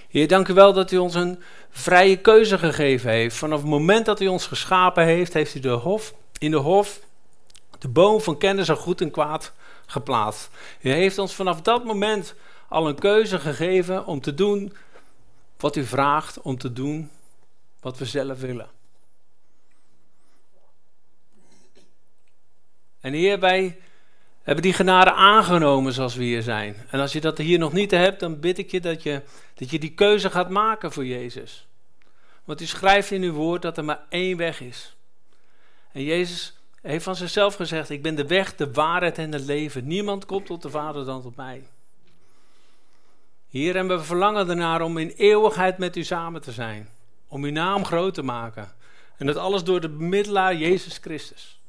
Heer, 0.09 0.27
dank 0.27 0.47
u 0.47 0.53
wel 0.53 0.73
dat 0.73 0.91
u 0.91 0.97
ons 0.97 1.15
een 1.15 1.39
vrije 1.69 2.17
keuze 2.17 2.57
gegeven 2.57 3.11
heeft. 3.11 3.35
Vanaf 3.35 3.59
het 3.59 3.69
moment 3.69 4.05
dat 4.05 4.19
u 4.19 4.27
ons 4.27 4.47
geschapen 4.47 5.05
heeft, 5.05 5.33
heeft 5.33 5.55
u 5.55 5.59
de 5.59 5.69
hof, 5.69 6.13
in 6.37 6.51
de 6.51 6.57
hof 6.57 7.07
de 7.79 7.87
boom 7.87 8.21
van 8.21 8.37
kennis 8.37 8.69
en 8.69 8.75
goed 8.75 9.01
en 9.01 9.11
kwaad 9.11 9.53
geplaatst. 9.85 10.49
U 10.81 10.89
heeft 10.89 11.17
ons 11.17 11.33
vanaf 11.33 11.61
dat 11.61 11.83
moment 11.83 12.35
al 12.67 12.87
een 12.87 12.99
keuze 12.99 13.39
gegeven 13.39 14.05
om 14.05 14.21
te 14.21 14.33
doen 14.33 14.73
wat 15.57 15.75
u 15.75 15.85
vraagt, 15.85 16.41
om 16.41 16.57
te 16.57 16.73
doen 16.73 17.09
wat 17.79 17.97
we 17.97 18.05
zelf 18.05 18.39
willen. 18.39 18.69
En 22.99 23.13
Heer, 23.13 23.39
wij 23.39 23.79
hebben 24.43 24.63
die 24.63 24.73
genade 24.73 25.13
aangenomen 25.13 25.93
zoals 25.93 26.15
we 26.15 26.23
hier 26.23 26.41
zijn. 26.41 26.75
En 26.89 26.99
als 26.99 27.11
je 27.11 27.21
dat 27.21 27.37
hier 27.37 27.59
nog 27.59 27.73
niet 27.73 27.91
hebt, 27.91 28.19
dan 28.19 28.39
bid 28.39 28.57
ik 28.57 28.71
je 28.71 28.79
dat 28.79 29.03
je, 29.03 29.21
dat 29.53 29.69
je 29.69 29.79
die 29.79 29.93
keuze 29.93 30.29
gaat 30.29 30.49
maken 30.49 30.91
voor 30.91 31.05
Jezus. 31.05 31.67
Want 32.43 32.61
u 32.61 32.65
schrijft 32.65 33.11
in 33.11 33.21
uw 33.21 33.33
woord 33.33 33.61
dat 33.61 33.77
er 33.77 33.85
maar 33.85 34.05
één 34.09 34.37
weg 34.37 34.61
is. 34.61 34.95
En 35.91 36.03
Jezus 36.03 36.58
heeft 36.81 37.03
van 37.03 37.15
zichzelf 37.15 37.55
gezegd: 37.55 37.89
Ik 37.89 38.01
ben 38.01 38.15
de 38.15 38.27
weg, 38.27 38.55
de 38.55 38.71
waarheid 38.71 39.17
en 39.17 39.31
het 39.31 39.45
leven. 39.45 39.87
Niemand 39.87 40.25
komt 40.25 40.45
tot 40.45 40.61
de 40.61 40.69
Vader 40.69 41.05
dan 41.05 41.21
tot 41.21 41.35
mij. 41.35 41.63
Hier 43.49 43.75
hebben 43.75 43.97
we 43.97 44.03
verlangen 44.03 44.49
ernaar 44.49 44.81
om 44.81 44.97
in 44.97 45.09
eeuwigheid 45.09 45.77
met 45.77 45.95
u 45.95 46.03
samen 46.03 46.41
te 46.41 46.51
zijn. 46.51 46.89
Om 47.27 47.43
uw 47.43 47.51
naam 47.51 47.85
groot 47.85 48.13
te 48.13 48.23
maken. 48.23 48.71
En 49.17 49.25
dat 49.25 49.35
alles 49.35 49.63
door 49.63 49.81
de 49.81 49.89
bemiddelaar 49.89 50.55
Jezus 50.55 50.97
Christus. 50.97 51.59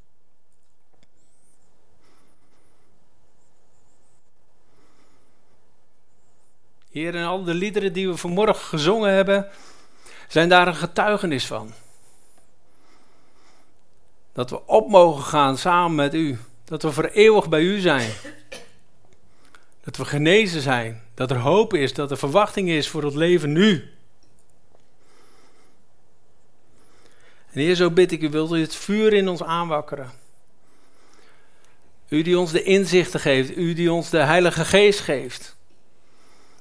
Heer, 6.91 7.15
en 7.15 7.25
al 7.25 7.45
de 7.45 7.55
liederen 7.55 7.93
die 7.93 8.09
we 8.09 8.17
vanmorgen 8.17 8.65
gezongen 8.65 9.13
hebben, 9.13 9.49
zijn 10.29 10.49
daar 10.49 10.67
een 10.67 10.75
getuigenis 10.75 11.47
van. 11.47 11.73
Dat 14.33 14.51
we 14.51 14.67
op 14.67 14.89
mogen 14.89 15.25
gaan 15.25 15.59
samen 15.59 15.95
met 15.95 16.15
u. 16.15 16.39
Dat 16.65 16.83
we 16.83 16.93
voor 16.93 17.05
eeuwig 17.05 17.49
bij 17.49 17.63
u 17.63 17.79
zijn. 17.79 18.11
Dat 19.81 19.97
we 19.97 20.05
genezen 20.05 20.61
zijn. 20.61 21.03
Dat 21.15 21.31
er 21.31 21.39
hoop 21.39 21.75
is. 21.75 21.95
Dat 21.95 22.11
er 22.11 22.17
verwachting 22.17 22.69
is 22.69 22.89
voor 22.89 23.05
het 23.05 23.15
leven 23.15 23.53
nu. 23.53 23.93
En 27.53 27.61
Heer, 27.61 27.75
zo 27.75 27.91
bid 27.91 28.13
ik 28.13 28.23
u, 28.23 28.29
wilt 28.29 28.53
u 28.53 28.61
het 28.61 28.75
vuur 28.75 29.13
in 29.13 29.29
ons 29.29 29.43
aanwakkeren. 29.43 30.11
U 32.09 32.23
die 32.23 32.39
ons 32.39 32.53
de 32.53 32.63
inzichten 32.63 33.21
geeft. 33.21 33.57
U 33.57 33.75
die 33.75 33.93
ons 33.93 34.11
de 34.11 34.19
Heilige 34.19 34.65
Geest 34.65 35.01
geeft. 35.01 35.57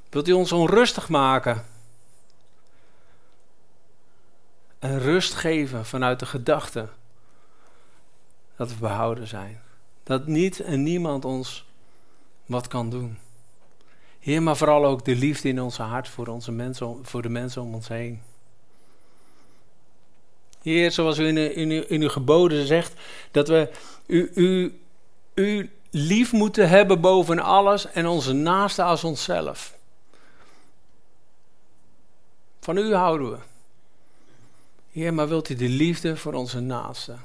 Wilt 0.09 0.27
u 0.27 0.31
ons 0.31 0.51
onrustig 0.51 1.09
maken? 1.09 1.65
En 4.79 4.99
rust 4.99 5.33
geven 5.33 5.85
vanuit 5.85 6.19
de 6.19 6.25
gedachte 6.25 6.89
dat 8.59 8.69
we 8.69 8.75
behouden 8.79 9.27
zijn. 9.27 9.61
Dat 10.03 10.27
niet 10.27 10.59
en 10.59 10.83
niemand 10.83 11.25
ons 11.25 11.65
wat 12.45 12.67
kan 12.67 12.89
doen. 12.89 13.17
Heer, 14.19 14.43
maar 14.43 14.57
vooral 14.57 14.85
ook 14.85 15.05
de 15.05 15.15
liefde 15.15 15.49
in 15.49 15.61
onze 15.61 15.81
hart 15.81 16.07
voor, 16.07 16.27
onze 16.27 16.51
mensen, 16.51 16.99
voor 17.01 17.21
de 17.21 17.29
mensen 17.29 17.61
om 17.61 17.73
ons 17.73 17.87
heen. 17.87 18.21
Heer, 20.61 20.91
zoals 20.91 21.17
u 21.17 21.27
in, 21.27 21.55
in, 21.55 21.89
in 21.89 22.01
uw 22.01 22.09
geboden 22.09 22.67
zegt, 22.67 22.93
dat 23.31 23.47
we 23.47 23.71
u, 24.05 24.31
u, 24.35 24.79
u 25.33 25.71
lief 25.89 26.31
moeten 26.31 26.69
hebben 26.69 27.01
boven 27.01 27.39
alles 27.39 27.91
en 27.91 28.07
onze 28.07 28.33
naaste 28.33 28.83
als 28.83 29.03
onszelf. 29.03 29.77
Van 32.59 32.77
u 32.77 32.93
houden 32.93 33.31
we. 33.31 33.37
Heer, 34.91 35.13
maar 35.13 35.27
wilt 35.27 35.49
u 35.49 35.55
de 35.55 35.69
liefde 35.69 36.17
voor 36.17 36.33
onze 36.33 36.59
naaste 36.59 37.15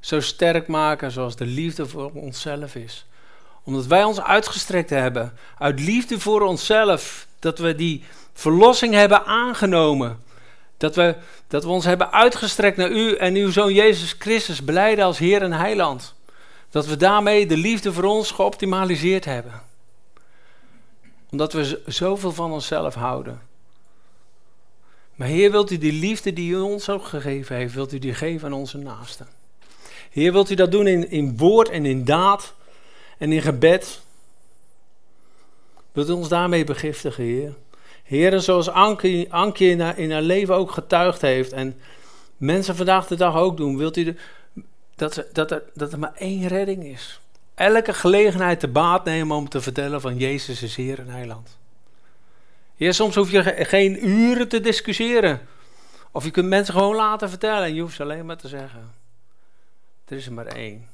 zo 0.00 0.20
sterk 0.20 0.66
maken 0.66 1.10
zoals 1.10 1.36
de 1.36 1.46
liefde 1.46 1.86
voor 1.86 2.10
onszelf 2.14 2.74
is? 2.74 3.06
Omdat 3.64 3.86
wij 3.86 4.04
ons 4.04 4.20
uitgestrekt 4.20 4.90
hebben 4.90 5.32
uit 5.58 5.80
liefde 5.80 6.20
voor 6.20 6.40
onszelf, 6.40 7.26
dat 7.38 7.58
we 7.58 7.74
die 7.74 8.04
verlossing 8.32 8.94
hebben 8.94 9.24
aangenomen. 9.24 10.22
Dat 10.76 10.94
we, 10.94 11.16
dat 11.48 11.64
we 11.64 11.70
ons 11.70 11.84
hebben 11.84 12.12
uitgestrekt 12.12 12.76
naar 12.76 12.90
u 12.90 13.14
en 13.14 13.34
uw 13.34 13.50
zoon 13.50 13.72
Jezus 13.72 14.14
Christus 14.18 14.64
beleiden 14.64 15.04
als 15.04 15.18
Heer 15.18 15.42
en 15.42 15.52
Heiland. 15.52 16.14
Dat 16.70 16.86
we 16.86 16.96
daarmee 16.96 17.46
de 17.46 17.56
liefde 17.56 17.92
voor 17.92 18.04
ons 18.04 18.30
geoptimaliseerd 18.30 19.24
hebben. 19.24 19.62
Omdat 21.30 21.52
we 21.52 21.82
zoveel 21.86 22.32
van 22.32 22.52
onszelf 22.52 22.94
houden. 22.94 23.40
Maar 25.14 25.28
Heer, 25.28 25.50
wilt 25.50 25.70
u 25.70 25.78
die 25.78 25.92
liefde 25.92 26.32
die 26.32 26.52
u 26.52 26.60
ons 26.60 26.88
ook 26.88 27.04
gegeven 27.04 27.56
heeft, 27.56 27.74
wilt 27.74 27.92
u 27.92 27.98
die 27.98 28.14
geven 28.14 28.46
aan 28.46 28.54
onze 28.54 28.78
naasten? 28.78 29.26
Heer, 30.10 30.32
wilt 30.32 30.50
u 30.50 30.54
dat 30.54 30.70
doen 30.70 30.86
in, 30.86 31.10
in 31.10 31.36
woord 31.36 31.68
en 31.68 31.86
in 31.86 32.04
daad 32.04 32.54
en 33.18 33.32
in 33.32 33.42
gebed? 33.42 34.00
Wilt 35.92 36.08
u 36.08 36.12
ons 36.12 36.28
daarmee 36.28 36.64
begiftigen, 36.64 37.24
Heer? 37.24 37.54
Heer, 38.02 38.40
zoals 38.40 38.68
Anke 38.68 39.26
in, 39.58 39.80
haar, 39.80 39.98
in 39.98 40.12
haar 40.12 40.22
leven 40.22 40.54
ook 40.54 40.70
getuigd 40.70 41.20
heeft 41.20 41.52
en 41.52 41.80
mensen 42.36 42.76
vandaag 42.76 43.06
de 43.06 43.16
dag 43.16 43.36
ook 43.36 43.56
doen, 43.56 43.76
wilt 43.76 43.96
u 43.96 44.16
dat, 44.96 45.24
dat, 45.32 45.50
er, 45.50 45.62
dat 45.74 45.92
er 45.92 45.98
maar 45.98 46.14
één 46.14 46.46
redding 46.46 46.84
is. 46.84 47.20
Elke 47.54 47.94
gelegenheid 47.94 48.60
te 48.60 48.68
baat 48.68 49.04
nemen 49.04 49.36
om 49.36 49.48
te 49.48 49.60
vertellen 49.60 50.00
van 50.00 50.16
Jezus 50.16 50.62
is 50.62 50.76
Heer 50.76 50.98
en 50.98 51.08
Heiland. 51.08 51.58
Ja, 52.74 52.92
soms 52.92 53.14
hoef 53.14 53.30
je 53.30 53.42
geen 53.64 54.08
uren 54.08 54.48
te 54.48 54.60
discussiëren. 54.60 55.40
Of 56.12 56.24
je 56.24 56.30
kunt 56.30 56.48
mensen 56.48 56.74
gewoon 56.74 56.96
laten 56.96 57.28
vertellen 57.28 57.64
en 57.64 57.74
je 57.74 57.80
hoeft 57.80 57.96
ze 57.96 58.02
alleen 58.02 58.26
maar 58.26 58.36
te 58.36 58.48
zeggen. 58.48 58.99
Er 60.10 60.16
is 60.16 60.26
er 60.26 60.32
maar 60.32 60.46
één. 60.46 60.88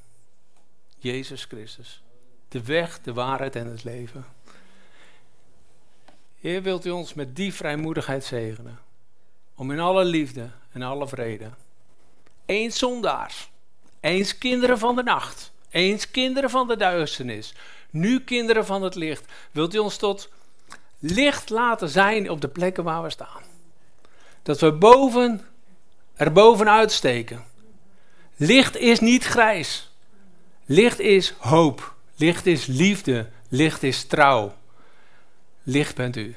Jezus 0.98 1.44
Christus. 1.44 2.02
De 2.48 2.62
weg, 2.62 3.00
de 3.00 3.12
waarheid 3.12 3.56
en 3.56 3.66
het 3.66 3.84
leven. 3.84 4.26
Heer, 6.40 6.62
wilt 6.62 6.86
u 6.86 6.90
ons 6.90 7.14
met 7.14 7.36
die 7.36 7.54
vrijmoedigheid 7.54 8.24
zegenen. 8.24 8.78
Om 9.54 9.70
in 9.70 9.80
alle 9.80 10.04
liefde 10.04 10.50
en 10.72 10.82
alle 10.82 11.08
vrede. 11.08 11.50
Eens 12.46 12.78
zondaars. 12.78 13.50
Eens 14.00 14.38
kinderen 14.38 14.78
van 14.78 14.96
de 14.96 15.02
nacht. 15.02 15.52
Eens 15.70 16.10
kinderen 16.10 16.50
van 16.50 16.68
de 16.68 16.76
duisternis. 16.76 17.54
Nu 17.90 18.20
kinderen 18.20 18.66
van 18.66 18.82
het 18.82 18.94
licht. 18.94 19.32
Wilt 19.50 19.74
u 19.74 19.78
ons 19.78 19.96
tot 19.96 20.28
licht 20.98 21.50
laten 21.50 21.88
zijn 21.88 22.30
op 22.30 22.40
de 22.40 22.48
plekken 22.48 22.84
waar 22.84 23.02
we 23.02 23.10
staan. 23.10 23.42
Dat 24.42 24.60
we 24.60 24.72
boven, 24.72 25.46
er 26.14 26.32
bovenuit 26.32 26.92
steken. 26.92 27.44
Licht 28.36 28.76
is 28.76 29.00
niet 29.00 29.24
grijs. 29.24 29.90
Licht 30.64 30.98
is 30.98 31.34
hoop. 31.38 31.94
Licht 32.16 32.46
is 32.46 32.66
liefde. 32.66 33.28
Licht 33.48 33.82
is 33.82 34.04
trouw. 34.04 34.54
Licht 35.62 35.94
bent 35.94 36.16
u. 36.16 36.34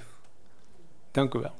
Dank 1.11 1.33
u 1.33 1.39
wel. 1.39 1.58